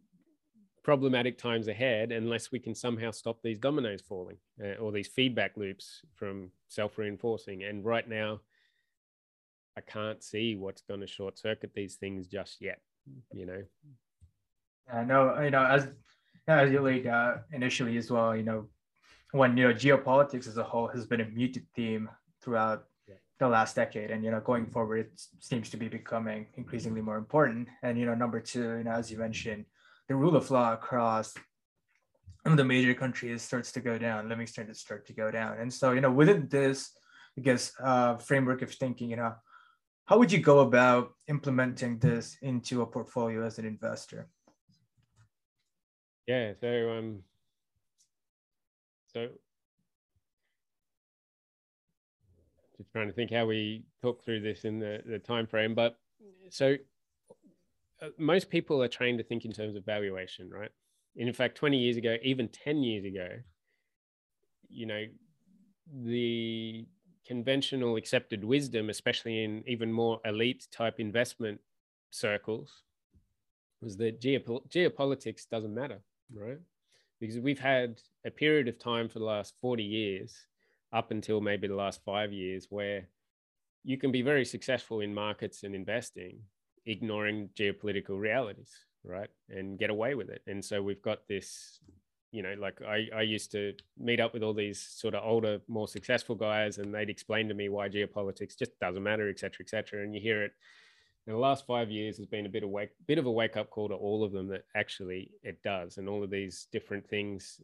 [0.84, 5.58] problematic times ahead unless we can somehow stop these dominoes falling uh, or these feedback
[5.58, 7.64] loops from self-reinforcing.
[7.64, 8.42] And right now
[9.78, 12.82] i can't see what's going to short circuit these things just yet
[13.34, 13.64] you know?
[14.92, 15.88] I know you know as
[16.48, 18.66] as you laid uh, initially as well you know
[19.32, 22.10] when you know geopolitics as a whole has been a muted theme
[22.42, 23.16] throughout yeah.
[23.38, 27.18] the last decade and you know going forward it seems to be becoming increasingly more
[27.18, 27.68] important.
[27.84, 29.66] And you know number two you know as you mentioned
[30.10, 31.34] the rule of law across
[32.44, 35.60] some of the major countries starts to go down, living standards start to go down.
[35.60, 36.92] And so, you know, within this,
[37.38, 39.36] I guess, uh, framework of thinking, you know,
[40.06, 44.28] how would you go about implementing this into a portfolio as an investor?
[46.26, 47.20] Yeah, so um,
[49.14, 49.28] so
[52.78, 56.00] just trying to think how we talk through this in the the time frame, but
[56.50, 56.78] so
[58.02, 60.72] Uh, most people are trained to think in terms of valuation, right?
[61.16, 63.28] in fact, 20 years ago, even 10 years ago,
[64.70, 65.06] you know,
[66.04, 66.86] the
[67.26, 71.60] conventional accepted wisdom, especially in even more elite type investment
[72.10, 72.84] circles,
[73.82, 76.00] was that geopol- geopolitics doesn't matter,
[76.34, 76.60] right?
[77.20, 80.36] Because we've had a period of time for the last 40 years,
[80.94, 83.08] up until maybe the last five years, where
[83.84, 86.40] you can be very successful in markets and investing
[86.90, 88.72] ignoring geopolitical realities,
[89.04, 89.30] right?
[89.50, 90.42] And get away with it.
[90.48, 91.80] And so we've got this,
[92.32, 95.62] you know, like I, I used to meet up with all these sort of older,
[95.68, 99.64] more successful guys, and they'd explain to me why geopolitics just doesn't matter, et cetera,
[99.66, 100.04] et cetera.
[100.04, 100.54] And you hear it
[101.28, 103.56] in the last five years has been a bit of wake, bit of a wake
[103.56, 107.08] up call to all of them that actually it does, and all of these different
[107.08, 107.62] things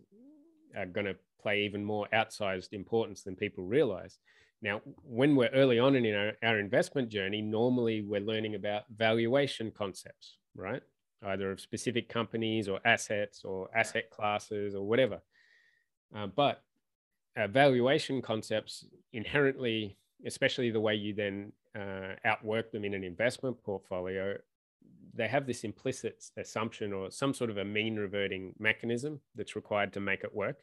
[0.77, 4.19] are going to play even more outsized importance than people realize.
[4.65, 9.69] Now, when we're early on in our, our investment journey, normally we're learning about valuation
[9.69, 10.81] concepts, right?
[11.23, 15.21] Either of specific companies or assets or asset classes or whatever.
[16.15, 16.63] Uh, but
[17.47, 24.35] valuation concepts inherently, especially the way you then uh, outwork them in an investment portfolio,
[25.13, 29.93] they have this implicit assumption or some sort of a mean reverting mechanism that's required
[29.93, 30.57] to make it work.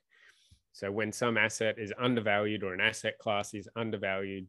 [0.72, 4.46] So when some asset is undervalued or an asset class is undervalued,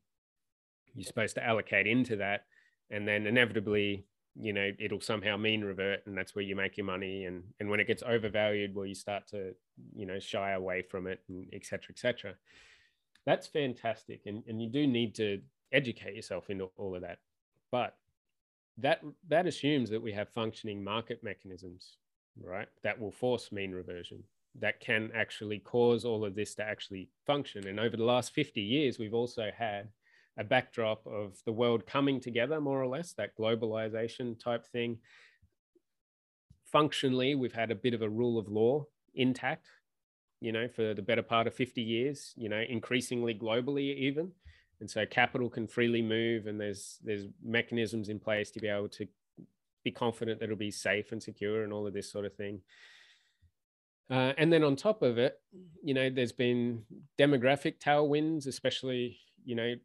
[0.96, 2.46] you're supposed to allocate into that.
[2.90, 4.06] And then inevitably,
[4.36, 7.26] you know, it'll somehow mean revert and that's where you make your money.
[7.26, 9.54] And, and when it gets overvalued, well, you start to,
[9.96, 12.34] you know, shy away from it and et cetera, et cetera.
[13.26, 14.22] That's fantastic.
[14.26, 17.20] And, and you do need to educate yourself into all of that.
[17.72, 17.96] But
[18.78, 21.98] that that assumes that we have functioning market mechanisms,
[22.42, 22.68] right?
[22.84, 24.24] That will force mean reversion
[24.60, 27.68] that can actually cause all of this to actually function.
[27.68, 29.90] And over the last 50 years, we've also had
[30.38, 34.98] a backdrop of the world coming together, more or less, that globalization type thing.
[36.72, 39.68] Functionally, we've had a bit of a rule of law intact,
[40.40, 44.32] you know, for the better part of 50 years, you know, increasingly globally even.
[44.80, 48.90] And so capital can freely move and there's there's mechanisms in place to be able
[48.90, 49.08] to
[49.84, 52.60] be confident that it'll be safe and secure and all of this sort of thing.
[54.10, 55.40] Uh, and then on top of it,
[55.82, 56.84] you know, there's been
[57.18, 59.76] demographic tailwinds, especially, you know,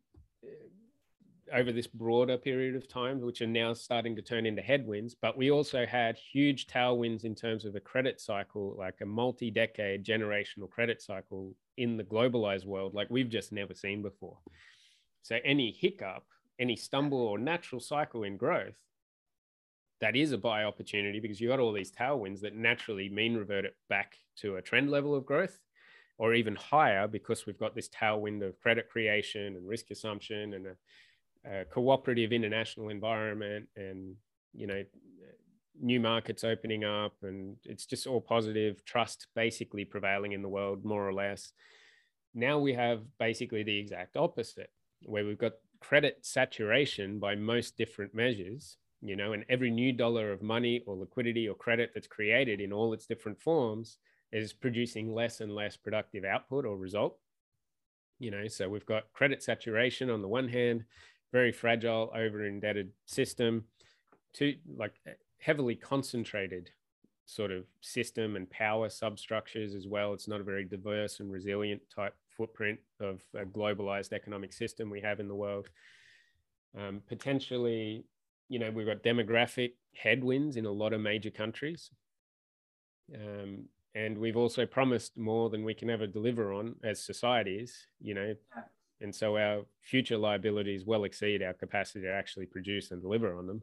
[1.52, 5.14] over this broader period of time, which are now starting to turn into headwinds.
[5.14, 9.50] But we also had huge tailwinds in terms of a credit cycle, like a multi
[9.50, 14.38] decade generational credit cycle in the globalized world, like we've just never seen before.
[15.22, 16.24] So any hiccup,
[16.59, 18.76] any stumble or natural cycle in growth,
[20.00, 23.64] that is a buy opportunity because you got all these tailwinds that naturally mean revert
[23.64, 25.58] it back to a trend level of growth
[26.18, 30.66] or even higher because we've got this tailwind of credit creation and risk assumption and
[30.66, 34.14] a, a cooperative international environment and
[34.52, 34.82] you know
[35.80, 40.84] new markets opening up and it's just all positive trust basically prevailing in the world
[40.84, 41.52] more or less.
[42.34, 44.70] Now we have basically the exact opposite
[45.02, 50.32] where we've got credit saturation by most different measures you know and every new dollar
[50.32, 53.98] of money or liquidity or credit that's created in all its different forms
[54.32, 57.18] is producing less and less productive output or result
[58.18, 58.48] you know.
[58.48, 60.84] So we've got credit saturation on the one hand
[61.32, 63.64] very fragile over indebted system
[64.34, 64.94] to like
[65.38, 66.70] heavily concentrated
[67.26, 70.14] sort of system and power substructures as well.
[70.14, 75.02] It's not a very diverse and resilient type footprint of a globalized economic system we
[75.02, 75.68] have in the world.
[76.78, 78.04] Um, potentially
[78.48, 81.90] you know, we've got demographic headwinds in a lot of major countries.
[83.14, 88.14] Um, and we've also promised more than we can ever deliver on as societies, you
[88.14, 88.34] know.
[89.00, 93.46] And so our future liabilities well exceed our capacity to actually produce and deliver on
[93.46, 93.62] them.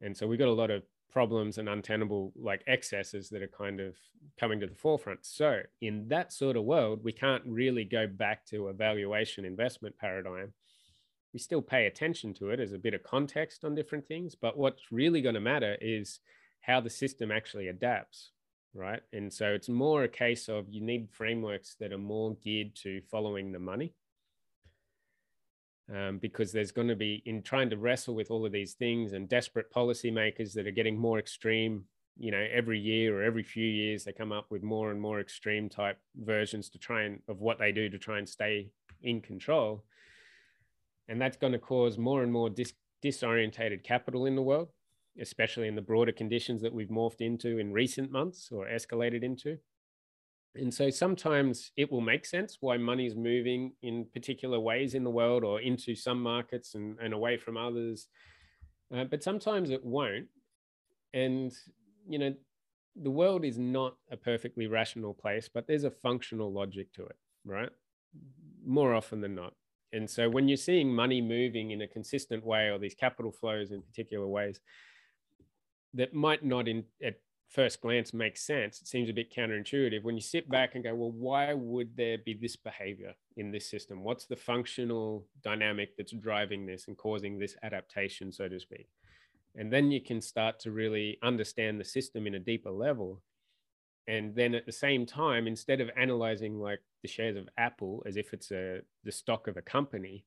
[0.00, 3.80] And so we've got a lot of problems and untenable like excesses that are kind
[3.80, 3.96] of
[4.38, 5.20] coming to the forefront.
[5.24, 9.96] So in that sort of world, we can't really go back to a valuation investment
[9.98, 10.52] paradigm
[11.32, 14.34] we still pay attention to it as a bit of context on different things.
[14.34, 16.20] But what's really going to matter is
[16.62, 18.30] how the system actually adapts,
[18.74, 19.00] right?
[19.12, 23.00] And so it's more a case of you need frameworks that are more geared to
[23.10, 23.94] following the money.
[25.94, 29.14] Um, because there's going to be in trying to wrestle with all of these things
[29.14, 31.84] and desperate policymakers that are getting more extreme
[32.18, 35.20] you know every year or every few years they come up with more and more
[35.20, 38.68] extreme type versions to try and of what they do to try and stay
[39.02, 39.84] in control
[41.08, 44.68] and that's going to cause more and more dis- disorientated capital in the world,
[45.20, 49.58] especially in the broader conditions that we've morphed into in recent months or escalated into.
[50.54, 55.04] And so sometimes it will make sense why money is moving in particular ways in
[55.04, 58.08] the world or into some markets and, and away from others.
[58.94, 60.26] Uh, but sometimes it won't.
[61.14, 61.52] And,
[62.08, 62.34] you know,
[63.00, 67.16] the world is not a perfectly rational place, but there's a functional logic to it,
[67.44, 67.70] right?
[68.66, 69.54] More often than not.
[69.92, 73.70] And so when you're seeing money moving in a consistent way or these capital flows
[73.70, 74.60] in particular ways
[75.94, 80.02] that might not in at first glance make sense, it seems a bit counterintuitive.
[80.02, 83.70] When you sit back and go, well, why would there be this behavior in this
[83.70, 84.04] system?
[84.04, 88.88] What's the functional dynamic that's driving this and causing this adaptation, so to speak?
[89.56, 93.22] And then you can start to really understand the system in a deeper level
[94.08, 98.16] and then at the same time instead of analyzing like the shares of apple as
[98.16, 100.24] if it's a the stock of a company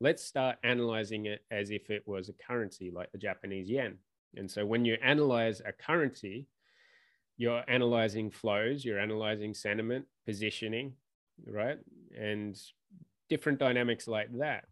[0.00, 3.96] let's start analyzing it as if it was a currency like the japanese yen.
[4.36, 6.48] And so when you analyze a currency
[7.36, 10.94] you're analyzing flows you're analyzing sentiment positioning
[11.46, 11.78] right?
[12.18, 12.58] And
[13.28, 14.64] different dynamics like that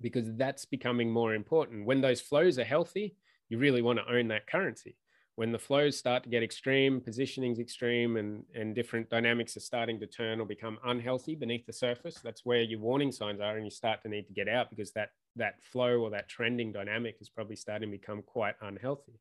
[0.00, 1.84] because that's becoming more important.
[1.84, 3.16] When those flows are healthy
[3.48, 4.96] you really want to own that currency
[5.36, 10.00] when the flows start to get extreme, positioning's extreme, and, and different dynamics are starting
[10.00, 13.64] to turn or become unhealthy beneath the surface, that's where your warning signs are, and
[13.66, 17.18] you start to need to get out because that that flow or that trending dynamic
[17.20, 19.20] is probably starting to become quite unhealthy.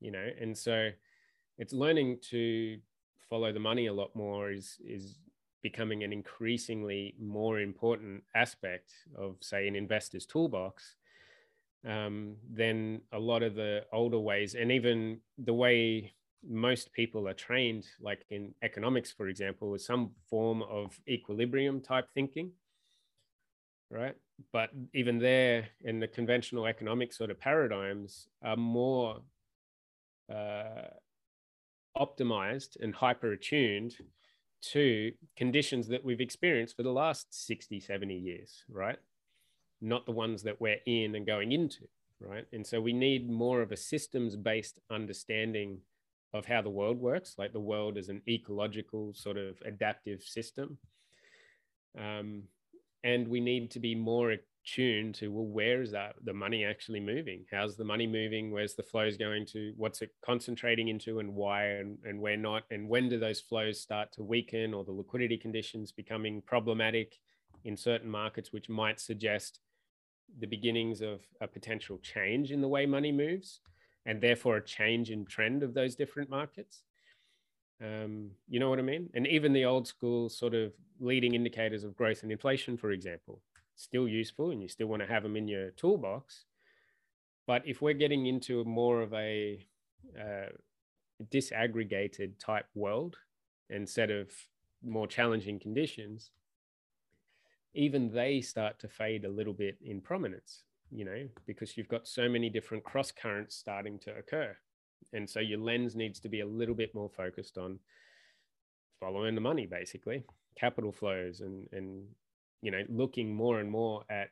[0.00, 0.88] You know, and so
[1.58, 2.78] it's learning to
[3.28, 5.18] follow the money a lot more is is
[5.62, 10.96] becoming an increasingly more important aspect of, say, an investor's toolbox
[11.88, 14.54] um, than a lot of the older ways.
[14.54, 16.12] And even the way
[16.48, 22.08] most people are trained, like in economics, for example, is some form of equilibrium type
[22.14, 22.52] thinking,
[23.90, 24.16] right?
[24.52, 29.20] But even there, in the conventional economic sort of paradigms, are more
[30.32, 30.88] uh,
[31.96, 33.94] optimized and hyper attuned
[34.62, 38.98] to conditions that we've experienced for the last 60, 70 years, right?
[39.82, 41.86] Not the ones that we're in and going into,
[42.20, 42.46] right?
[42.52, 45.78] And so we need more of a systems based understanding
[46.32, 50.78] of how the world works, like the world is an ecological sort of adaptive system.
[51.98, 52.44] Um,
[53.04, 54.30] and we need to be more
[54.64, 57.44] attuned to well where is that the money actually moving?
[57.50, 58.50] How's the money moving?
[58.50, 59.74] Where's the flows going to?
[59.76, 62.62] What's it concentrating into and why and, and where not?
[62.70, 67.18] And when do those flows start to weaken or the liquidity conditions becoming problematic
[67.64, 69.60] in certain markets which might suggest
[70.40, 73.60] the beginnings of a potential change in the way money moves
[74.06, 76.82] and therefore a change in trend of those different markets
[77.82, 81.84] um, you know what i mean and even the old school sort of leading indicators
[81.84, 83.40] of growth and inflation for example
[83.76, 86.44] still useful and you still want to have them in your toolbox.
[87.46, 89.66] But if we're getting into more of a
[90.18, 90.50] uh,
[91.32, 93.16] disaggregated type world
[93.70, 94.30] instead of
[94.84, 96.30] more challenging conditions,
[97.74, 102.06] even they start to fade a little bit in prominence, you know, because you've got
[102.06, 104.54] so many different cross currents starting to occur.
[105.12, 107.78] And so your lens needs to be a little bit more focused on
[109.00, 110.24] following the money, basically,
[110.56, 112.04] capital flows and, and
[112.62, 114.28] you know looking more and more at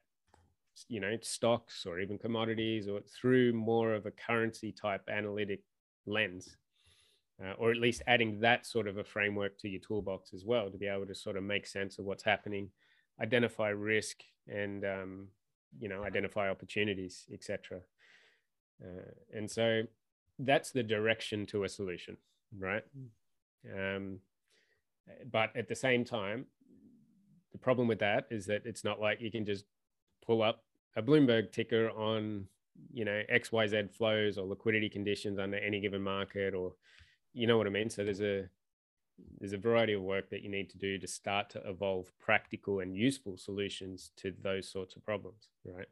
[0.89, 5.61] you know stocks or even commodities or through more of a currency type analytic
[6.07, 6.57] lens
[7.45, 10.71] uh, or at least adding that sort of a framework to your toolbox as well
[10.71, 12.71] to be able to sort of make sense of what's happening
[13.21, 14.19] identify risk
[14.49, 15.29] and um,
[15.79, 17.81] you know identify opportunities etc
[18.83, 19.83] uh, and so
[20.39, 22.17] that's the direction to a solution
[22.59, 22.85] right
[23.77, 24.19] um,
[25.31, 26.47] but at the same time
[27.53, 29.65] the problem with that is that it's not like you can just
[30.25, 30.63] pull up
[30.97, 32.47] a Bloomberg ticker on,
[32.93, 36.75] you know, XYZ flows or liquidity conditions under any given market or,
[37.33, 37.91] you know what I mean?
[37.91, 38.49] So there's a,
[39.39, 42.81] there's a variety of work that you need to do to start to evolve practical
[42.81, 45.89] and useful solutions to those sorts of problems, right?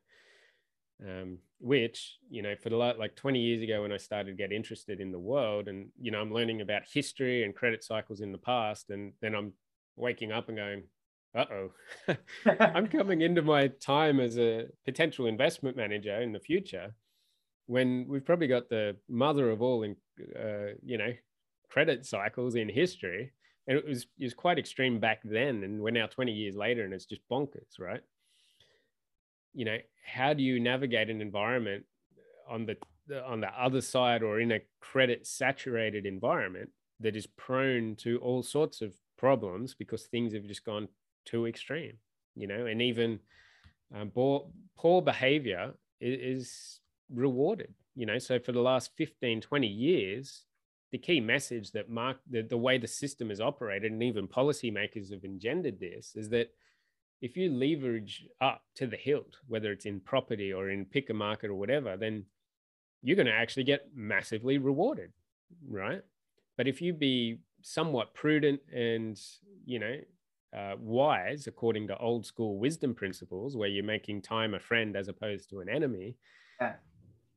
[1.06, 4.50] Um, which you know for the like 20 years ago when i started to get
[4.50, 8.32] interested in the world and you know i'm learning about history and credit cycles in
[8.32, 9.52] the past and then i'm
[9.94, 10.82] waking up and going
[11.36, 11.70] uh-oh
[12.74, 16.92] i'm coming into my time as a potential investment manager in the future
[17.66, 19.94] when we've probably got the mother of all in
[20.36, 21.12] uh, you know
[21.68, 23.32] credit cycles in history
[23.66, 26.84] and it was it was quite extreme back then and we're now 20 years later
[26.84, 28.00] and it's just bonkers right
[29.54, 31.84] you know how do you navigate an environment
[32.48, 32.76] on the
[33.24, 38.42] on the other side or in a credit saturated environment that is prone to all
[38.42, 40.88] sorts of problems because things have just gone
[41.24, 41.94] too extreme,
[42.34, 43.20] you know, and even
[43.94, 44.46] um, poor,
[44.76, 46.80] poor behavior is, is
[47.12, 48.18] rewarded, you know.
[48.18, 50.44] So for the last 15, 20 years,
[50.90, 55.12] the key message that mark the, the way the system is operated and even policymakers
[55.12, 56.50] have engendered this is that
[57.20, 61.14] if you leverage up to the hilt, whether it's in property or in pick a
[61.14, 62.24] market or whatever, then
[63.02, 65.10] you're going to actually get massively rewarded,
[65.68, 66.00] right?
[66.56, 69.20] But if you be somewhat prudent and
[69.64, 69.96] you know
[70.56, 75.08] uh, wise according to old school wisdom principles where you're making time a friend as
[75.08, 76.16] opposed to an enemy
[76.60, 76.74] yeah.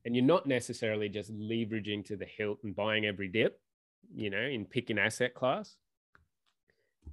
[0.06, 3.60] And you're not necessarily just leveraging to the hilt and buying every dip
[4.14, 5.76] you know in picking asset class.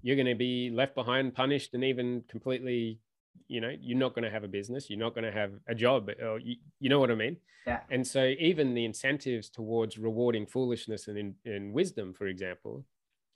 [0.03, 3.01] You're going to be left behind punished and even completely
[3.47, 5.74] you know you're not going to have a business you're not going to have a
[5.74, 7.36] job or you, you know what i mean?
[7.66, 7.80] Yeah.
[7.91, 12.84] And so even the incentives towards rewarding foolishness and in, in wisdom for example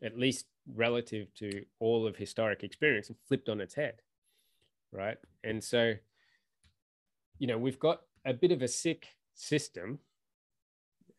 [0.03, 3.94] at least relative to all of historic experience flipped on its head
[4.92, 5.16] right?
[5.42, 5.94] And so
[7.38, 9.99] you know we've got a bit of a sick system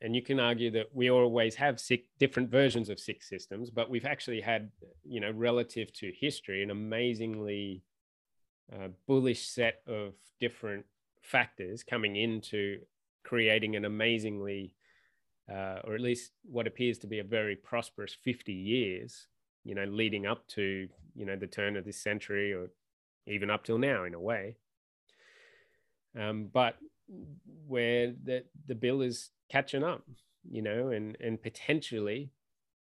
[0.01, 3.89] and you can argue that we always have sick different versions of six systems but
[3.89, 4.69] we've actually had
[5.03, 7.83] you know relative to history an amazingly
[8.73, 10.85] uh, bullish set of different
[11.21, 12.79] factors coming into
[13.23, 14.75] creating an amazingly
[15.51, 19.27] uh, or at least what appears to be a very prosperous 50 years,
[19.63, 22.69] you know, leading up to, you know, the turn of this century or
[23.27, 24.55] even up till now in a way.
[26.17, 26.77] Um, but
[27.67, 30.03] where the, the bill is catching up,
[30.49, 32.31] you know, and, and potentially,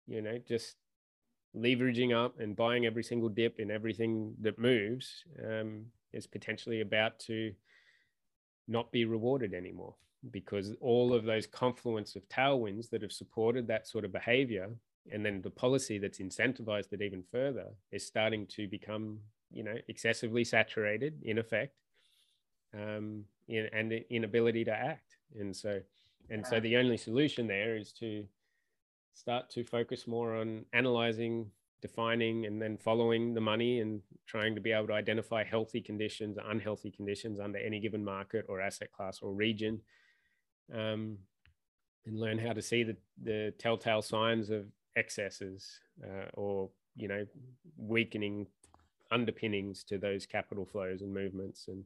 [0.07, 0.77] you know, just
[1.57, 7.19] leveraging up and buying every single dip in everything that moves um, is potentially about
[7.19, 7.53] to
[8.69, 9.95] not be rewarded anymore
[10.31, 14.71] because all of those confluence of tailwinds that have supported that sort of behavior
[15.13, 19.19] and then the policy that's incentivized it even further is starting to become
[19.51, 21.75] you know excessively saturated in effect.
[22.75, 25.17] Um, in, and inability to act.
[25.39, 25.81] And so
[26.29, 28.25] and so the only solution there is to
[29.15, 31.51] start to focus more on analyzing
[31.83, 36.39] defining and then following the money and trying to be able to identify healthy conditions
[36.49, 39.81] unhealthy conditions under any given market or asset class or region
[40.75, 41.17] um,
[42.07, 44.65] and learn how to see the, the telltale signs of
[44.97, 47.27] excesses uh, or you know
[47.77, 48.47] weakening
[49.11, 51.69] underpinnings to those capital flows and movements.
[51.69, 51.85] And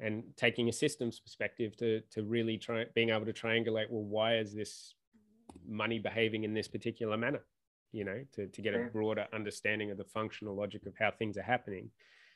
[0.00, 4.36] and taking a systems perspective to to really try being able to triangulate well why
[4.36, 4.94] is this
[5.66, 7.44] money behaving in this particular manner?
[7.92, 11.36] You know to, to get a broader understanding of the functional logic of how things
[11.36, 11.90] are happening.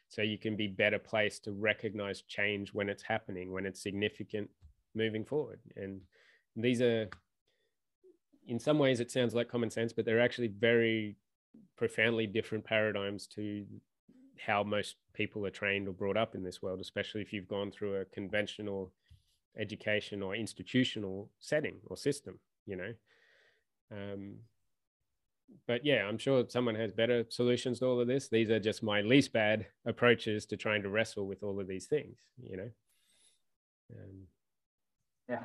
[0.08, 4.48] So you can be better placed to recognize change when it's happening when it's significant
[4.94, 5.60] moving forward.
[5.76, 6.00] And
[6.56, 7.08] these are
[8.46, 11.16] in some ways it sounds like common sense but they're actually very
[11.76, 13.64] profoundly different paradigms to
[14.44, 17.70] how most people are trained or brought up in this world, especially if you've gone
[17.70, 18.92] through a conventional
[19.58, 22.94] education or institutional setting or system, you know.
[23.90, 24.36] Um,
[25.66, 28.28] but yeah, I'm sure someone has better solutions to all of this.
[28.28, 31.86] These are just my least bad approaches to trying to wrestle with all of these
[31.86, 32.70] things, you know.
[33.94, 34.26] Um,
[35.28, 35.44] yeah,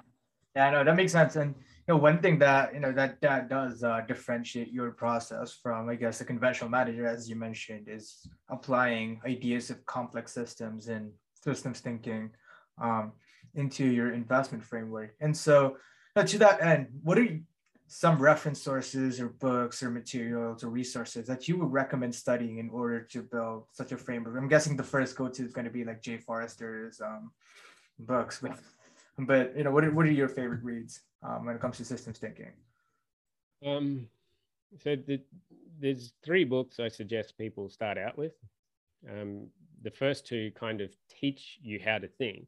[0.56, 1.36] yeah, no, that makes sense.
[1.36, 5.54] And you know, one thing that you know that that does uh, differentiate your process
[5.54, 10.88] from, I guess, a conventional manager, as you mentioned, is applying ideas of complex systems
[10.88, 11.12] and
[11.44, 12.32] systems thinking
[12.82, 13.12] um,
[13.56, 15.16] into your investment framework.
[15.20, 15.78] And so,
[16.16, 17.28] uh, to that end, what are
[17.88, 22.70] some reference sources or books or materials or resources that you would recommend studying in
[22.70, 24.38] order to build such a framework?
[24.38, 27.32] I'm guessing the first go-to is going to be like Jay Forrester's um,
[28.00, 28.58] books, but
[29.20, 31.86] but you know, what are, what are your favorite reads um, when it comes to
[31.86, 32.52] systems thinking?
[33.66, 34.08] Um,
[34.80, 35.22] so the,
[35.80, 38.34] there's three books I suggest people start out with.
[39.10, 39.48] Um,
[39.84, 42.48] the first two kind of teach you how to think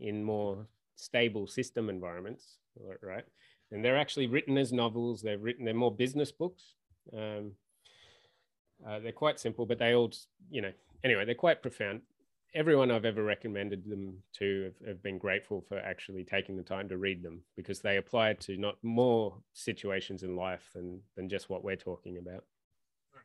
[0.00, 2.58] in more stable system environments,
[3.02, 3.24] right?
[3.72, 5.22] And they're actually written as novels.
[5.22, 5.64] They're written.
[5.64, 6.74] They're more business books.
[7.12, 7.52] Um,
[8.86, 10.12] uh, they're quite simple, but they all,
[10.50, 12.02] you know, anyway, they're quite profound
[12.54, 16.88] everyone I've ever recommended them to have, have, been grateful for actually taking the time
[16.88, 21.50] to read them because they apply to not more situations in life than than just
[21.50, 22.44] what we're talking about.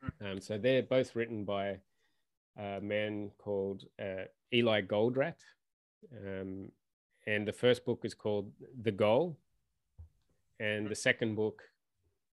[0.04, 0.26] Mm-hmm.
[0.26, 1.78] Um, so they're both written by
[2.58, 5.40] a man called uh, Eli Goldratt,
[6.26, 6.72] um,
[7.28, 8.52] and the first book is called
[8.82, 9.38] The Goal,
[10.60, 11.62] and the second book,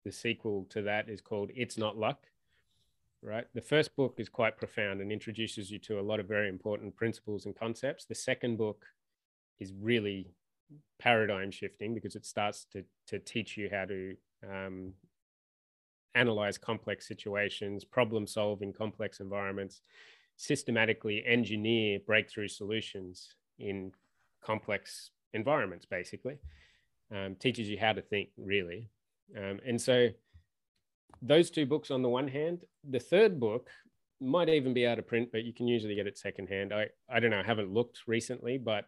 [0.04, 2.26] the sequel to that, is called It's Not Luck
[3.22, 3.46] right?
[3.54, 6.96] The first book is quite profound and introduces you to a lot of very important
[6.96, 8.04] principles and concepts.
[8.04, 8.84] The second book
[9.60, 10.34] is really
[10.98, 14.16] paradigm shifting because it starts to, to teach you how to
[14.48, 14.92] um,
[16.14, 19.82] analyze complex situations, problem solve in complex environments,
[20.36, 23.92] systematically engineer breakthrough solutions in
[24.44, 26.38] complex environments, basically.
[27.14, 28.88] Um, teaches you how to think, really.
[29.36, 30.08] Um, and so
[31.20, 32.64] those two books on the one hand.
[32.88, 33.68] The third book
[34.20, 36.72] might even be out of print, but you can usually get it secondhand.
[36.72, 38.86] I, I don't know, I haven't looked recently, but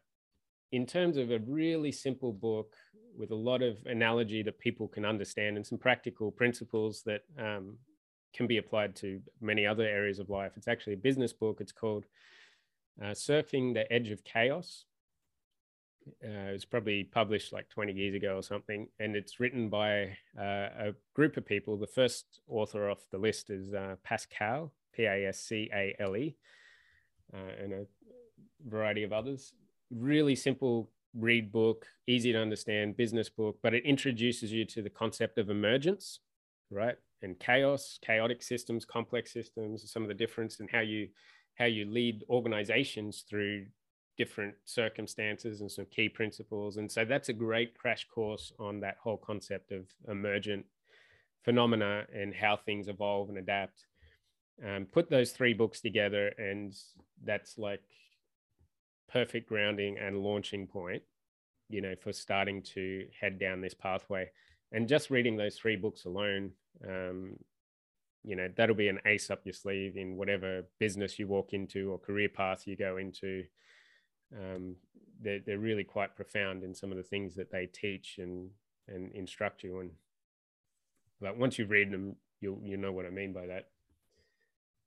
[0.72, 2.74] in terms of a really simple book
[3.16, 7.76] with a lot of analogy that people can understand and some practical principles that um,
[8.32, 11.58] can be applied to many other areas of life, it's actually a business book.
[11.60, 12.04] It's called
[13.02, 14.84] uh, Surfing the Edge of Chaos
[16.24, 20.16] uh, it was probably published like 20 years ago or something, and it's written by
[20.38, 21.76] uh, a group of people.
[21.76, 26.16] The first author off the list is uh, Pascale, P A S C A L
[26.16, 26.36] E,
[27.32, 27.86] uh, and a
[28.66, 29.52] variety of others.
[29.90, 34.90] Really simple read book, easy to understand business book, but it introduces you to the
[34.90, 36.20] concept of emergence,
[36.70, 36.96] right?
[37.22, 41.08] And chaos, chaotic systems, complex systems, some of the difference in how you
[41.56, 43.66] how you lead organizations through
[44.16, 46.76] different circumstances and some key principles.
[46.76, 50.66] And so that's a great crash course on that whole concept of emergent
[51.44, 53.86] phenomena and how things evolve and adapt.
[54.64, 56.74] Um, put those three books together, and
[57.24, 57.82] that's like
[59.12, 61.02] perfect grounding and launching point,
[61.68, 64.30] you know, for starting to head down this pathway.
[64.72, 66.52] And just reading those three books alone,
[66.88, 67.36] um,
[68.24, 71.90] you know, that'll be an ace up your sleeve in whatever business you walk into
[71.90, 73.44] or career path you go into
[74.38, 74.76] um,
[75.20, 78.50] they're, they're really quite profound in some of the things that they teach and,
[78.88, 79.90] and instruct you and
[81.20, 83.68] like once you've read them, you'll, you know what I mean by that.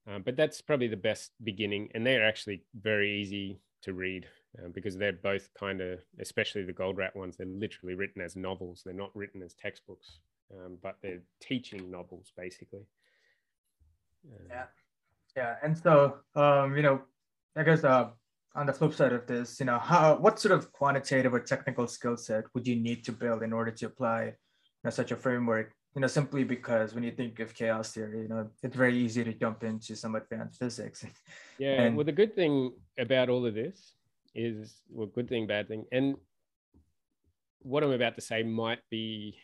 [0.08, 1.90] Um, but that's probably the best beginning.
[1.94, 4.28] And they're actually very easy to read
[4.64, 8.84] um, because they're both kind of, especially the Goldratt ones, they're literally written as novels.
[8.86, 10.20] They're not written as textbooks,
[10.54, 12.86] um, but they're teaching novels basically.
[14.32, 14.64] Uh, yeah.
[15.36, 15.56] Yeah.
[15.62, 17.02] And so, um, you know,
[17.56, 18.10] I guess uh,
[18.56, 21.88] on the flip side of this, you know, how what sort of quantitative or technical
[21.88, 24.34] skill set would you need to build in order to apply you
[24.84, 25.74] know, such a framework?
[25.96, 29.24] You know, simply because when you think of chaos theory, you know, it's very easy
[29.24, 31.06] to jump into some advanced physics.
[31.60, 31.82] Yeah.
[31.82, 33.94] and, well, the good thing about all of this
[34.36, 36.16] is, well, good thing, bad thing, and
[37.62, 39.38] what I'm about to say might be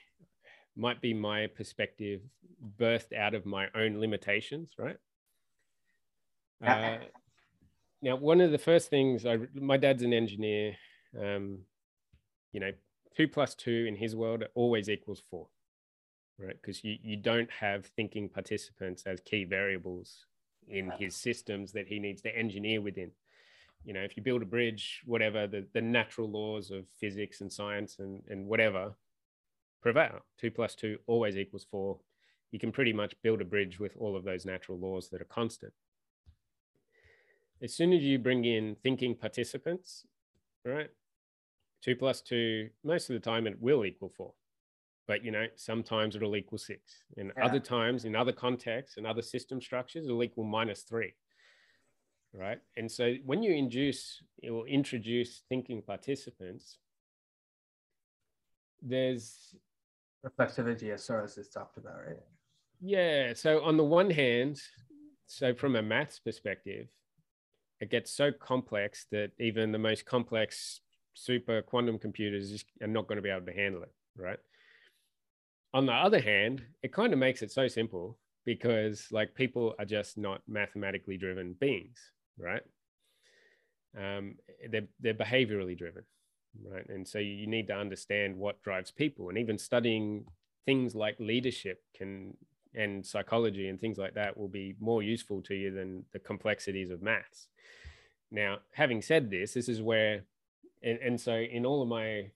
[0.76, 2.22] might be my perspective
[2.80, 4.98] birthed out of my own limitations, right?
[6.66, 6.98] Uh,
[8.04, 10.76] now one of the first things I my dad's an engineer.
[11.20, 11.60] Um,
[12.52, 12.72] you know,
[13.16, 15.48] two plus two in his world always equals four,
[16.38, 16.56] right?
[16.62, 20.26] Because you you don't have thinking participants as key variables
[20.68, 23.12] in his systems that he needs to engineer within.
[23.84, 27.52] You know, if you build a bridge, whatever the, the natural laws of physics and
[27.52, 28.96] science and, and whatever
[29.82, 30.20] prevail.
[30.40, 32.00] Two plus two always equals four.
[32.52, 35.26] You can pretty much build a bridge with all of those natural laws that are
[35.26, 35.74] constant.
[37.64, 40.06] As soon as you bring in thinking participants,
[40.66, 40.90] right?
[41.82, 44.34] Two plus two, most of the time it will equal four
[45.08, 47.46] but you know sometimes it'll equal six and yeah.
[47.46, 51.14] other times in other contexts and other system structures it'll equal minus three
[52.34, 56.78] right and so when you induce or introduce thinking participants
[58.82, 59.56] there's
[60.26, 62.18] reflexivity as Soros has talked about right
[62.82, 64.60] yeah so on the one hand
[65.26, 66.88] so from a maths perspective
[67.84, 70.82] it gets so complex that even the most complex
[71.14, 74.40] super quantum computers are not going to be able to handle it right
[75.74, 79.86] on the other hand, it kind of makes it so simple because like people are
[79.86, 81.98] just not mathematically driven beings,
[82.38, 82.62] right?
[83.98, 84.36] Um,
[84.70, 86.04] they're, they're behaviorally driven,
[86.64, 86.88] right?
[86.90, 90.26] And so you need to understand what drives people and even studying
[90.66, 92.36] things like leadership can
[92.76, 96.90] and psychology and things like that will be more useful to you than the complexities
[96.90, 97.48] of maths.
[98.32, 100.24] Now, having said this, this is where,
[100.82, 102.32] and, and so in all of my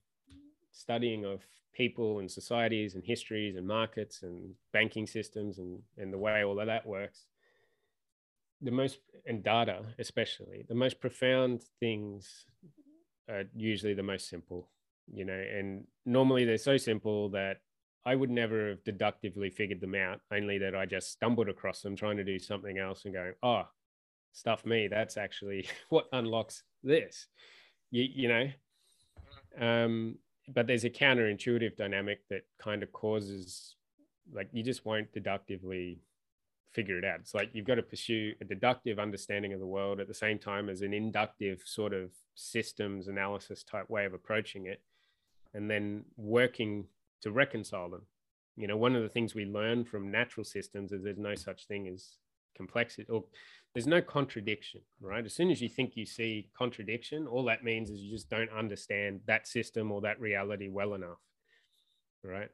[0.71, 1.41] studying of
[1.73, 6.59] people and societies and histories and markets and banking systems and, and the way all
[6.59, 7.25] of that works
[8.61, 12.45] the most and data especially the most profound things
[13.29, 14.69] are usually the most simple
[15.13, 17.57] you know and normally they're so simple that
[18.07, 21.95] i would never have deductively figured them out only that i just stumbled across them
[21.95, 23.63] trying to do something else and going oh
[24.31, 27.27] stuff me that's actually what unlocks this
[27.91, 28.49] you, you know
[29.59, 30.17] um
[30.53, 33.75] but there's a counterintuitive dynamic that kind of causes
[34.33, 35.99] like you just won't deductively
[36.73, 37.19] figure it out.
[37.19, 40.37] It's like you've got to pursue a deductive understanding of the world at the same
[40.37, 44.81] time as an inductive sort of systems analysis type way of approaching it,
[45.53, 46.85] and then working
[47.21, 48.03] to reconcile them.
[48.55, 51.67] You know, one of the things we learn from natural systems is there's no such
[51.67, 52.17] thing as
[52.55, 53.23] complexity or
[53.73, 55.23] there's no contradiction, right?
[55.23, 58.49] As soon as you think you see contradiction, all that means is you just don't
[58.49, 61.19] understand that system or that reality well enough,
[62.23, 62.49] right?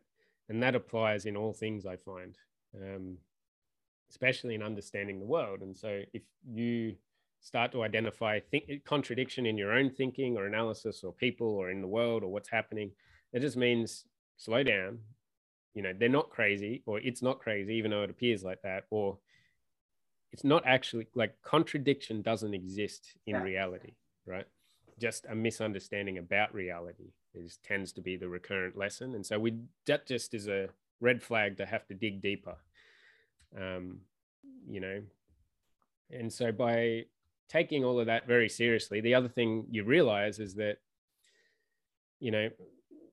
[0.50, 2.38] And that applies in all things, I find,
[2.76, 3.18] um,
[4.10, 5.62] especially in understanding the world.
[5.62, 6.96] And so if you
[7.40, 11.82] start to identify think, contradiction in your own thinking or analysis or people or in
[11.82, 12.92] the world or what's happening,
[13.32, 14.06] it just means
[14.38, 15.00] slow down.
[15.74, 18.84] You know, they're not crazy or it's not crazy, even though it appears like that,
[18.90, 19.18] or
[20.32, 23.44] it's not actually like contradiction doesn't exist in yeah.
[23.44, 23.94] reality,
[24.26, 24.46] right?
[25.00, 29.56] Just a misunderstanding about reality is tends to be the recurrent lesson, and so we
[29.88, 30.70] that just is a
[31.00, 32.56] red flag to have to dig deeper,
[33.60, 34.00] um,
[34.68, 35.02] you know.
[36.12, 37.06] And so by
[37.50, 40.78] taking all of that very seriously, the other thing you realize is that,
[42.20, 42.50] you know,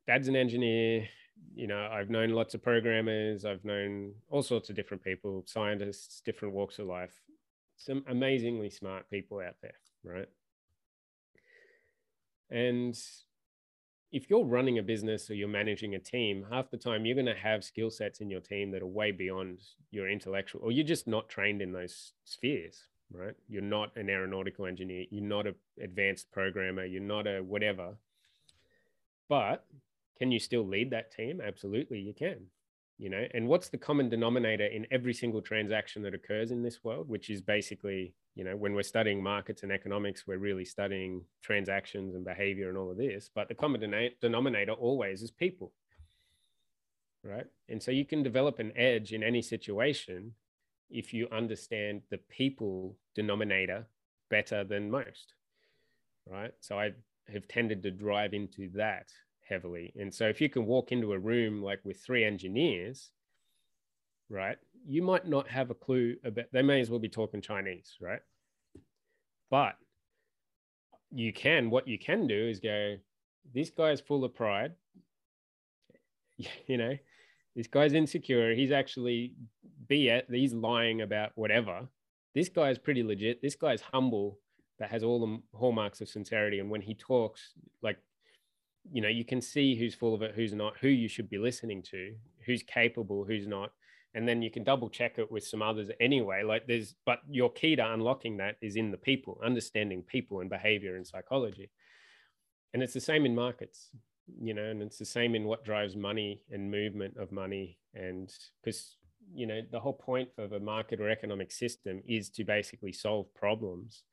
[0.07, 1.09] dad's an engineer,
[1.55, 6.21] you know, I've known lots of programmers, I've known all sorts of different people, scientists,
[6.25, 7.21] different walks of life,
[7.77, 9.75] some amazingly smart people out there,
[10.05, 10.29] right?
[12.51, 12.99] And
[14.13, 17.27] if you're running a business or you're managing a team, half the time you're going
[17.27, 20.85] to have skill sets in your team that are way beyond your intellectual, or you're
[20.85, 23.35] just not trained in those spheres, right?
[23.49, 27.97] You're not an aeronautical engineer, you're not an advanced programmer, you're not a whatever.
[29.29, 29.65] But
[30.21, 31.41] can you still lead that team?
[31.41, 32.47] Absolutely, you can.
[32.99, 36.85] You know, and what's the common denominator in every single transaction that occurs in this
[36.85, 41.25] world, which is basically, you know, when we're studying markets and economics, we're really studying
[41.43, 43.31] transactions and behavior and all of this.
[43.35, 45.73] But the common denominator always is people,
[47.25, 47.47] right?
[47.71, 50.35] And so you can develop an edge in any situation
[50.91, 53.87] if you understand the people denominator
[54.29, 55.33] better than most,
[56.29, 56.53] right?
[56.61, 56.91] So I
[57.33, 59.07] have tended to drive into that
[59.51, 59.93] heavily.
[59.99, 63.11] And so if you can walk into a room like with three engineers,
[64.29, 67.97] right, you might not have a clue about, they may as well be talking Chinese,
[68.01, 68.21] right?
[69.51, 69.77] But
[71.11, 72.97] you can, what you can do is go,
[73.53, 74.73] this guy's full of pride.
[76.67, 76.97] You know,
[77.55, 78.55] this guy's insecure.
[78.55, 79.35] He's actually
[79.89, 80.27] be it.
[80.31, 81.87] He's lying about whatever.
[82.35, 83.43] This guy's pretty legit.
[83.43, 84.39] This guy's humble,
[84.79, 86.59] that has all the hallmarks of sincerity.
[86.59, 87.99] And when he talks, like
[88.91, 91.39] you know you can see who's full of it who's not who you should be
[91.39, 92.15] listening to
[92.47, 93.73] who's capable who's not
[94.15, 97.51] and then you can double check it with some others anyway like there's but your
[97.51, 101.71] key to unlocking that is in the people understanding people and behavior and psychology.
[102.73, 103.91] And it's the same in markets
[104.41, 108.33] you know and it's the same in what drives money and movement of money and
[108.63, 108.97] because
[109.33, 113.33] you know the whole point of a market or economic system is to basically solve
[113.35, 114.05] problems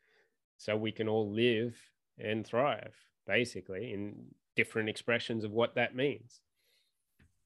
[0.58, 1.76] so we can all live
[2.18, 2.96] and thrive
[3.28, 4.16] basically in
[4.58, 6.42] different expressions of what that means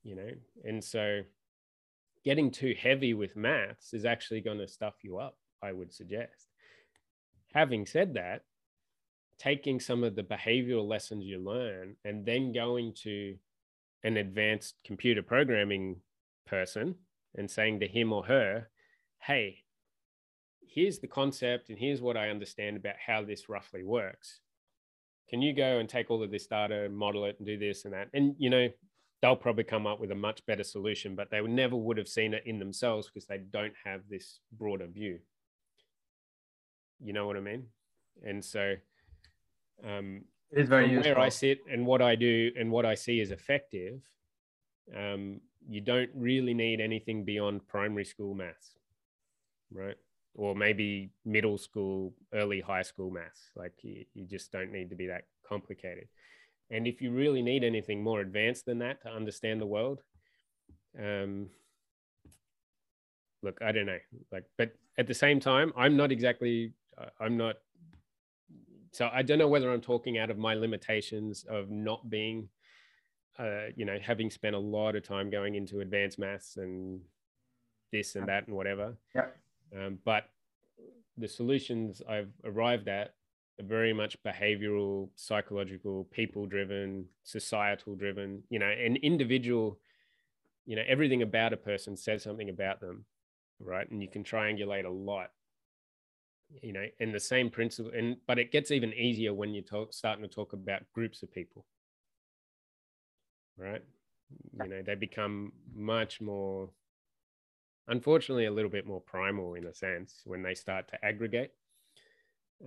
[0.03, 0.31] you know
[0.63, 1.21] and so
[2.23, 6.47] getting too heavy with maths is actually going to stuff you up, I would suggest.
[7.53, 8.43] Having said that,
[9.37, 13.35] taking some of the behavioral lessons you learn and then going to
[14.03, 15.97] an advanced computer programming
[16.45, 16.95] person
[17.35, 18.69] and saying to him or her,
[19.19, 19.63] hey,
[20.61, 24.39] here's the concept and here's what I understand about how this roughly works.
[25.31, 27.85] Can you go and take all of this data and model it and do this
[27.85, 28.09] and that?
[28.13, 28.67] And, you know,
[29.21, 32.33] they'll probably come up with a much better solution, but they never would have seen
[32.33, 35.19] it in themselves because they don't have this broader view.
[36.99, 37.67] You know what I mean?
[38.23, 38.75] And so,
[39.85, 43.21] um, it is very where I sit and what I do and what I see
[43.21, 44.01] is effective,
[44.95, 48.75] um, you don't really need anything beyond primary school maths,
[49.73, 49.95] right?
[50.33, 53.51] Or maybe middle school, early high school maths.
[53.55, 56.07] Like you, you just don't need to be that complicated.
[56.69, 59.99] And if you really need anything more advanced than that to understand the world,
[60.97, 61.49] um,
[63.43, 63.99] look, I don't know.
[64.31, 67.55] Like, but at the same time, I'm not exactly, uh, I'm not.
[68.93, 72.49] So I don't know whether I'm talking out of my limitations of not being,
[73.39, 77.01] uh, you know, having spent a lot of time going into advanced maths and
[77.91, 78.97] this and that and whatever.
[79.15, 79.25] Yeah.
[79.75, 80.25] Um, but
[81.17, 83.13] the solutions I've arrived at
[83.59, 89.79] are very much behavioral, psychological, people driven, societal driven, you know, an individual,
[90.65, 93.05] you know, everything about a person says something about them,
[93.59, 93.89] right?
[93.89, 95.31] And you can triangulate a lot,
[96.61, 97.91] you know, and the same principle.
[97.95, 101.31] And, but it gets even easier when you're talk, starting to talk about groups of
[101.31, 101.65] people,
[103.57, 103.83] right?
[104.61, 106.69] You know, they become much more,
[107.91, 111.51] unfortunately, a little bit more primal in a sense when they start to aggregate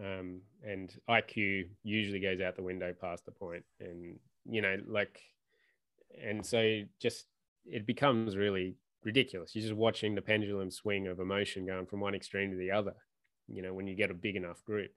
[0.01, 5.21] um, and IQ usually goes out the window past the point, and you know, like,
[6.23, 7.27] and so just
[7.65, 9.55] it becomes really ridiculous.
[9.55, 12.95] You're just watching the pendulum swing of emotion going from one extreme to the other.
[13.49, 14.91] You know, when you get a big enough group,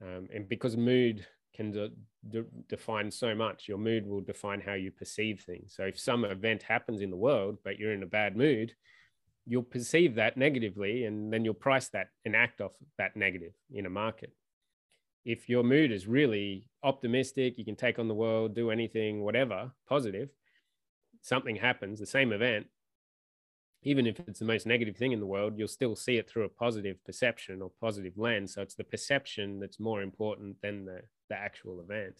[0.00, 1.90] um, and because mood can de-
[2.28, 5.74] de- define so much, your mood will define how you perceive things.
[5.76, 8.74] So if some event happens in the world, but you're in a bad mood,
[9.48, 13.86] you'll perceive that negatively and then you'll price that and act off that negative in
[13.86, 14.30] a market.
[15.24, 19.72] If your mood is really optimistic, you can take on the world, do anything, whatever,
[19.88, 20.28] positive,
[21.22, 22.66] something happens, the same event,
[23.82, 26.44] even if it's the most negative thing in the world, you'll still see it through
[26.44, 28.54] a positive perception or positive lens.
[28.54, 32.16] So it's the perception that's more important than the, the actual event.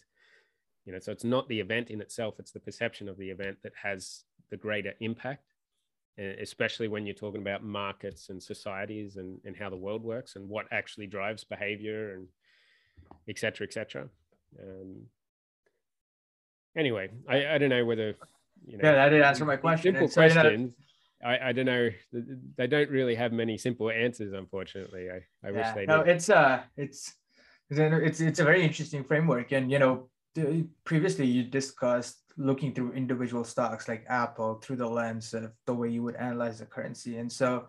[0.85, 3.57] You know, so it's not the event in itself, it's the perception of the event
[3.63, 5.48] that has the greater impact
[6.19, 10.49] especially when you're talking about markets and societies and, and how the world works and
[10.49, 12.27] what actually drives behavior and
[13.27, 14.09] et cetera, et cetera.
[14.61, 15.03] Um,
[16.75, 18.15] anyway, I, I don't know whether,
[18.65, 19.95] you know, yeah, that did answer my question.
[19.95, 20.73] Simple questions.
[21.23, 21.89] I, I don't know.
[22.57, 25.09] They don't really have many simple answers, unfortunately.
[25.09, 26.15] I, I yeah, wish they no, did.
[26.15, 27.13] it's uh it's
[27.69, 29.51] it's it's a very interesting framework.
[29.51, 30.09] And you know,
[30.85, 35.89] previously you discussed looking through individual stocks like Apple through the lens of the way
[35.89, 37.17] you would analyze the currency.
[37.17, 37.67] And so,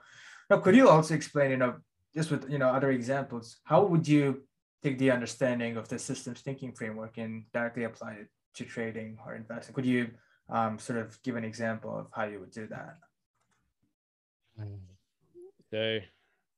[0.49, 1.75] now could you also explain, you know,
[2.15, 4.43] just with you know other examples, how would you
[4.83, 9.35] take the understanding of the systems thinking framework and directly apply it to trading or
[9.35, 9.75] investing?
[9.75, 10.11] Could you
[10.49, 12.97] um, sort of give an example of how you would do that?
[15.71, 15.99] So,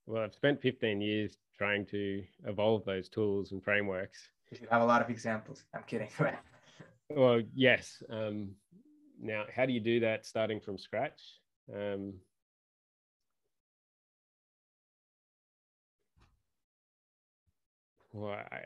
[0.07, 4.29] well, I've spent 15 years trying to evolve those tools and frameworks.
[4.51, 5.65] You have a lot of examples.
[5.75, 6.09] I'm kidding.
[7.17, 8.03] Well, yes.
[8.11, 8.53] Um,
[9.21, 11.21] now, how do you do that starting from scratch?
[11.73, 12.15] Um,
[18.13, 18.61] well, I,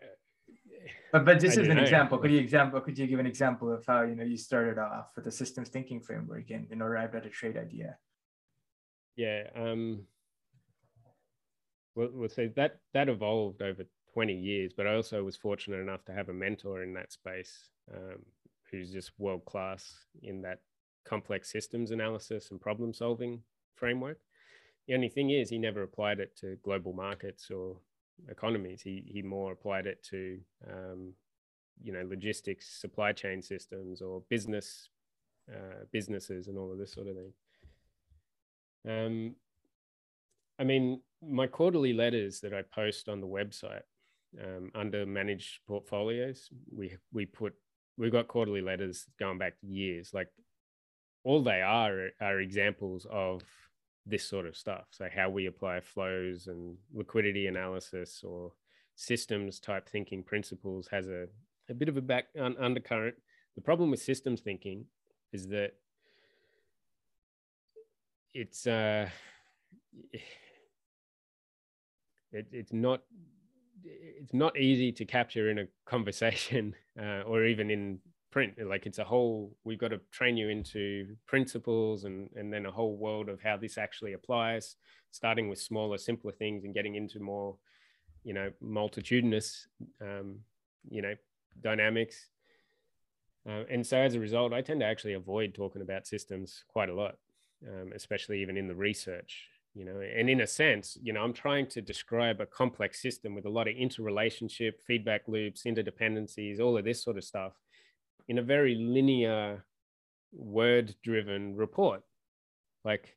[1.12, 1.82] but but this I is an know.
[1.82, 2.18] example.
[2.18, 2.80] Could you example?
[2.80, 5.68] Could you give an example of how you know you started off with the systems
[5.68, 7.97] thinking framework and you know arrived at a trade idea?
[9.16, 9.44] Yeah.
[9.55, 10.05] Um,
[11.94, 13.84] well, we'll say that that evolved over
[14.14, 17.70] 20 years, but I also was fortunate enough to have a mentor in that space
[17.94, 18.24] um,
[18.70, 20.60] who's just world class in that
[21.04, 23.42] complex systems analysis and problem solving
[23.74, 24.18] framework.
[24.88, 27.76] The only thing is, he never applied it to global markets or
[28.28, 28.82] economies.
[28.82, 30.38] He he more applied it to
[30.70, 31.12] um,
[31.82, 34.90] you know logistics, supply chain systems, or business
[35.52, 37.32] uh, businesses, and all of this sort of thing.
[38.88, 39.34] Um,
[40.58, 43.82] I mean, my quarterly letters that I post on the website
[44.42, 47.54] um, under managed portfolios, we we put
[47.99, 50.12] we've got quarterly letters going back years.
[50.12, 50.28] Like
[51.24, 53.42] all they are are examples of
[54.07, 54.84] this sort of stuff.
[54.90, 58.53] So how we apply flows and liquidity analysis or
[58.94, 61.26] systems type thinking principles has a,
[61.68, 63.16] a bit of a back un, undercurrent.
[63.57, 64.84] The problem with systems thinking
[65.32, 65.72] is that
[68.32, 69.09] it's uh
[72.32, 73.03] it, it's not
[73.87, 77.99] it's not easy to capture in a conversation uh, or even in
[78.30, 78.55] print.
[78.64, 82.70] Like it's a whole we've got to train you into principles and and then a
[82.70, 84.76] whole world of how this actually applies
[85.11, 87.57] starting with smaller simpler things and getting into more
[88.24, 89.66] you know multitudinous
[90.01, 90.41] um,
[90.89, 91.14] you know
[91.62, 92.28] dynamics.
[93.49, 96.89] Uh, and so as a result i tend to actually avoid talking about systems quite
[96.89, 97.16] a lot
[97.68, 101.34] um, especially even in the research you know and in a sense you know i'm
[101.34, 106.78] trying to describe a complex system with a lot of interrelationship feedback loops interdependencies all
[106.78, 107.52] of this sort of stuff
[108.28, 109.64] in a very linear
[110.32, 112.02] word driven report.
[112.84, 113.16] Like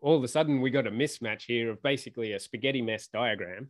[0.00, 3.68] all of a sudden we got a mismatch here of basically a spaghetti mess diagram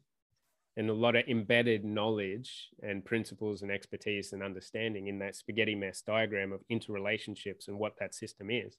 [0.77, 5.75] and a lot of embedded knowledge and principles and expertise and understanding in that spaghetti
[5.75, 8.79] mess diagram of interrelationships and what that system is.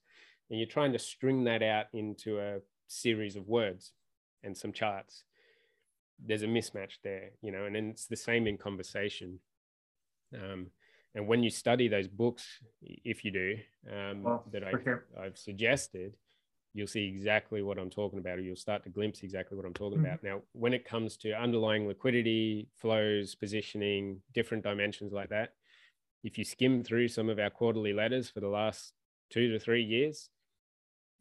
[0.50, 2.60] And you're trying to string that out into a
[2.92, 3.94] series of words
[4.44, 5.24] and some charts
[6.24, 9.40] there's a mismatch there you know and then it's the same in conversation
[10.36, 10.68] um,
[11.16, 13.56] and when you study those books if you do
[13.92, 15.06] um, well, that I, sure.
[15.20, 16.16] i've suggested
[16.74, 19.74] you'll see exactly what i'm talking about or you'll start to glimpse exactly what i'm
[19.74, 20.08] talking mm-hmm.
[20.08, 25.54] about now when it comes to underlying liquidity flows positioning different dimensions like that
[26.24, 28.94] if you skim through some of our quarterly letters for the last
[29.32, 30.30] two to three years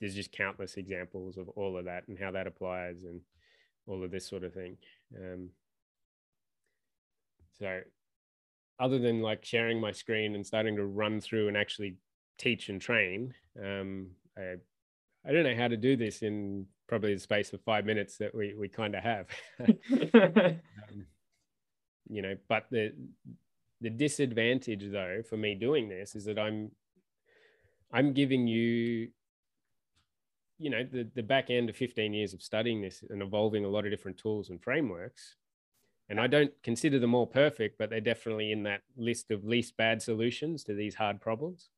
[0.01, 3.21] there's just countless examples of all of that and how that applies and
[3.87, 4.77] all of this sort of thing.
[5.17, 5.51] Um,
[7.59, 7.81] so,
[8.79, 11.97] other than like sharing my screen and starting to run through and actually
[12.39, 14.55] teach and train, um, I,
[15.27, 18.35] I don't know how to do this in probably the space of five minutes that
[18.35, 19.27] we, we kind of have.
[20.15, 21.07] um,
[22.09, 22.93] you know, but the
[23.83, 26.71] the disadvantage though for me doing this is that I'm
[27.93, 29.09] I'm giving you
[30.61, 33.69] you know the, the back end of 15 years of studying this and evolving a
[33.69, 35.37] lot of different tools and frameworks
[36.11, 39.77] and i don't consider them all perfect but they're definitely in that list of least
[39.77, 41.71] bad solutions to these hard problems.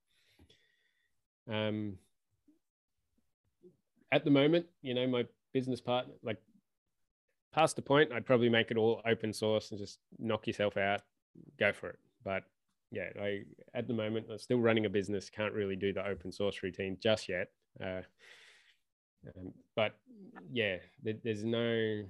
[1.51, 1.95] Um,
[4.11, 6.41] at the moment you know my business partner like
[7.53, 11.03] past the point i'd probably make it all open source and just knock yourself out
[11.59, 11.99] go for it.
[12.24, 12.45] But
[12.91, 13.43] yeah i
[13.74, 16.97] at the moment i'm still running a business can't really do the open source routine
[17.01, 17.49] just yet.
[17.83, 18.03] Uh,
[19.27, 19.97] um, but
[20.53, 22.05] yeah, there, there's no,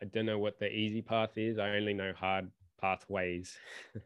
[0.00, 1.58] I don't know what the easy path is.
[1.58, 2.50] I only know hard
[2.80, 3.56] pathways.
[3.94, 4.02] um,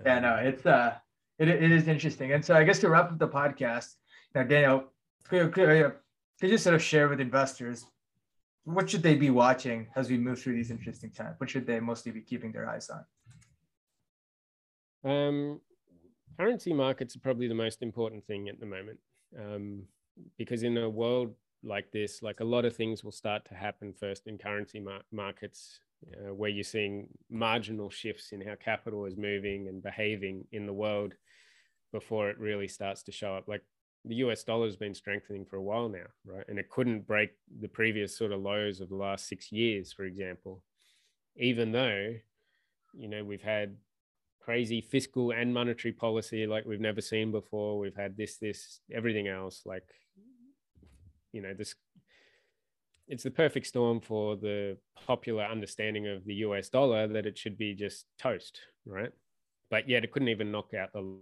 [0.06, 0.94] yeah, no, it's uh,
[1.38, 2.32] it, it is interesting.
[2.32, 3.94] And so I guess to wrap up the podcast,
[4.34, 4.84] now Daniel,
[5.24, 5.92] could, could,
[6.40, 7.84] could you sort of share with investors
[8.64, 11.36] what should they be watching as we move through these interesting times?
[11.38, 13.04] What should they mostly be keeping their eyes on?
[15.08, 15.60] Um,
[16.38, 18.98] currency markets are probably the most important thing at the moment.
[19.38, 19.84] Um,
[20.38, 23.92] because in a world like this, like a lot of things will start to happen
[23.92, 25.80] first in currency mar- markets,
[26.12, 30.72] uh, where you're seeing marginal shifts in how capital is moving and behaving in the
[30.72, 31.14] world
[31.92, 33.48] before it really starts to show up.
[33.48, 33.62] Like
[34.04, 36.44] the US dollar has been strengthening for a while now, right?
[36.48, 40.04] And it couldn't break the previous sort of lows of the last six years, for
[40.04, 40.62] example,
[41.36, 42.14] even though,
[42.94, 43.76] you know, we've had
[44.40, 47.78] crazy fiscal and monetary policy like we've never seen before.
[47.80, 49.62] We've had this, this, everything else.
[49.64, 49.82] Like
[51.36, 51.74] you know this
[53.08, 54.76] it's the perfect storm for the
[55.06, 59.12] popular understanding of the US dollar that it should be just toast, right?
[59.70, 61.18] But yet it couldn't even knock out the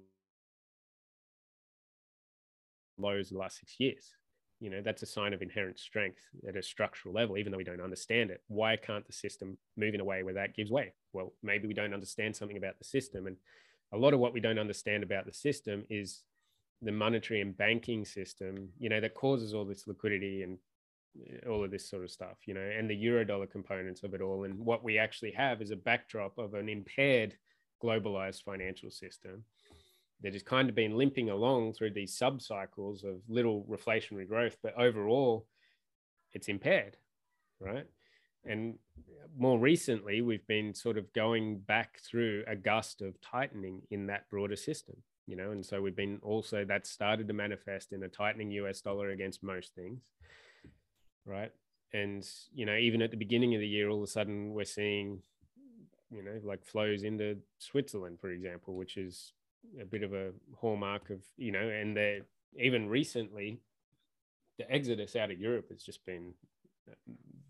[2.97, 4.13] lows the last six years.
[4.61, 7.65] You know, that's a sign of inherent strength at a structural level, even though we
[7.65, 8.41] don't understand it.
[8.47, 10.95] Why can't the system move in a way where that gives way?
[11.13, 13.27] Well, maybe we don't understand something about the system.
[13.27, 13.37] And
[13.93, 16.23] a lot of what we don't understand about the system is
[16.83, 20.59] the monetary and banking system, you know, that causes all this liquidity and
[21.19, 24.21] eh, all of this sort of stuff, you know, and the eurodollar components of it
[24.21, 24.45] all.
[24.45, 27.35] And what we actually have is a backdrop of an impaired
[27.83, 29.45] globalized financial system
[30.23, 34.57] that has kind of been limping along through these sub cycles of little reflationary growth,
[34.63, 35.47] but overall,
[36.33, 36.97] it's impaired,
[37.61, 37.87] right?
[38.45, 38.79] And
[39.37, 44.29] more recently, we've been sort of going back through a gust of tightening in that
[44.29, 44.97] broader system
[45.27, 48.81] you know, and so we've been also that started to manifest in a tightening US
[48.81, 50.03] dollar against most things,
[51.25, 51.53] right?
[51.93, 54.65] And you know, even at the beginning of the year, all of a sudden we're
[54.65, 55.21] seeing,
[56.11, 59.33] you know, like flows into Switzerland, for example, which is
[59.81, 62.21] a bit of a hallmark of you know, and they
[62.59, 63.61] even recently,
[64.59, 66.35] the exodus out of Europe has just been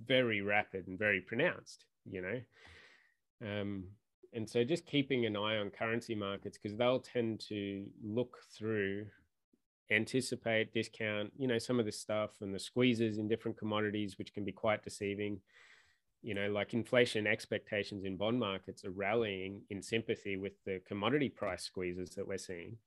[0.06, 2.40] very rapid and very pronounced, you know.
[3.44, 3.84] Um,
[4.34, 9.06] and so just keeping an eye on currency markets because they'll tend to look through
[9.90, 14.32] anticipate discount you know some of the stuff and the squeezes in different commodities which
[14.32, 15.40] can be quite deceiving.
[16.22, 21.28] You know like inflation expectations in bond markets are rallying in sympathy with the commodity
[21.28, 22.78] price squeezes that we're seeing.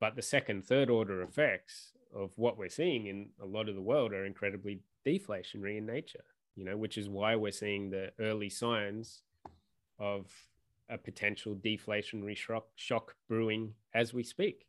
[0.00, 3.82] But the second third order effects of what we're seeing in a lot of the
[3.82, 6.24] world are incredibly deflationary in nature
[6.56, 9.22] you know which is why we're seeing the early signs
[9.98, 10.30] of
[10.90, 14.66] a potential deflationary shock, shock brewing as we speak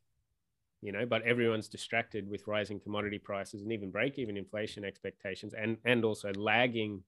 [0.82, 5.54] you know but everyone's distracted with rising commodity prices and even break even inflation expectations
[5.54, 7.02] and and also lagging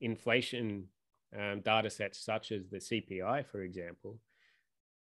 [0.00, 0.84] inflation
[1.38, 4.18] um, data sets such as the cpi for example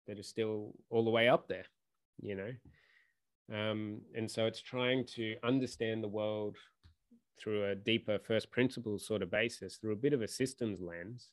[0.07, 1.65] that are still all the way up there
[2.21, 2.51] you know.
[3.53, 6.57] Um, and so it's trying to understand the world
[7.39, 11.29] through a deeper first principles sort of basis through a bit of a systems lens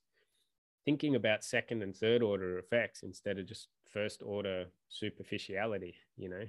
[0.85, 6.47] thinking about second and third order effects instead of just first order superficiality, you know.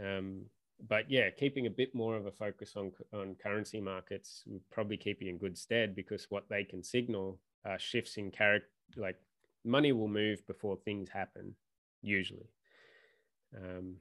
[0.00, 0.42] Um,
[0.88, 4.96] but yeah, keeping a bit more of a focus on on currency markets would probably
[4.96, 8.68] keep you in good stead because what they can signal are shifts in character.
[8.96, 9.16] Like
[9.64, 11.54] money will move before things happen,
[12.02, 12.50] usually.
[13.56, 13.96] Um,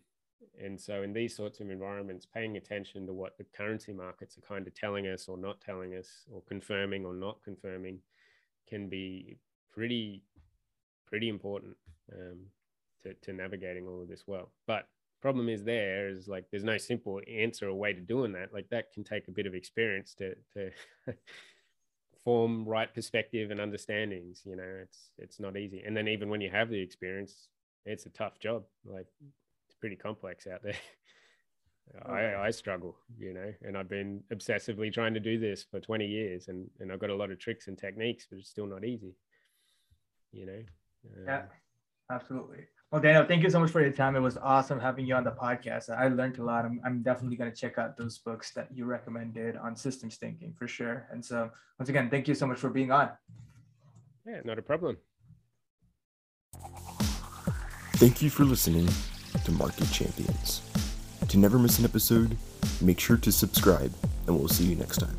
[0.61, 4.41] and so, in these sorts of environments, paying attention to what the currency markets are
[4.41, 7.99] kind of telling us or not telling us, or confirming or not confirming,
[8.69, 9.37] can be
[9.73, 10.23] pretty
[11.07, 11.75] pretty important
[12.13, 12.37] um,
[13.03, 14.51] to, to navigating all of this well.
[14.67, 14.87] But
[15.21, 18.53] problem is there is like there's no simple answer or way to doing that.
[18.53, 20.71] Like that can take a bit of experience to to
[22.23, 24.41] form right perspective and understandings.
[24.45, 25.83] You know, it's it's not easy.
[25.85, 27.49] And then even when you have the experience,
[27.85, 28.63] it's a tough job.
[28.85, 29.07] Like
[29.67, 30.73] it's pretty complex out there.
[32.05, 36.05] I, I struggle, you know, and I've been obsessively trying to do this for 20
[36.05, 38.85] years and, and I've got a lot of tricks and techniques, but it's still not
[38.85, 39.15] easy,
[40.31, 40.61] you know?
[41.17, 41.41] Um, yeah,
[42.11, 42.67] absolutely.
[42.91, 44.15] Well, Daniel, thank you so much for your time.
[44.15, 45.89] It was awesome having you on the podcast.
[45.89, 46.65] I learned a lot.
[46.65, 50.55] I'm, I'm definitely going to check out those books that you recommended on systems thinking
[50.57, 51.07] for sure.
[51.11, 53.11] And so, once again, thank you so much for being on.
[54.25, 54.97] Yeah, not a problem.
[57.97, 58.89] Thank you for listening
[59.45, 60.68] to Market Champions.
[61.29, 62.37] To never miss an episode,
[62.81, 63.93] make sure to subscribe,
[64.25, 65.15] and we'll see you next time.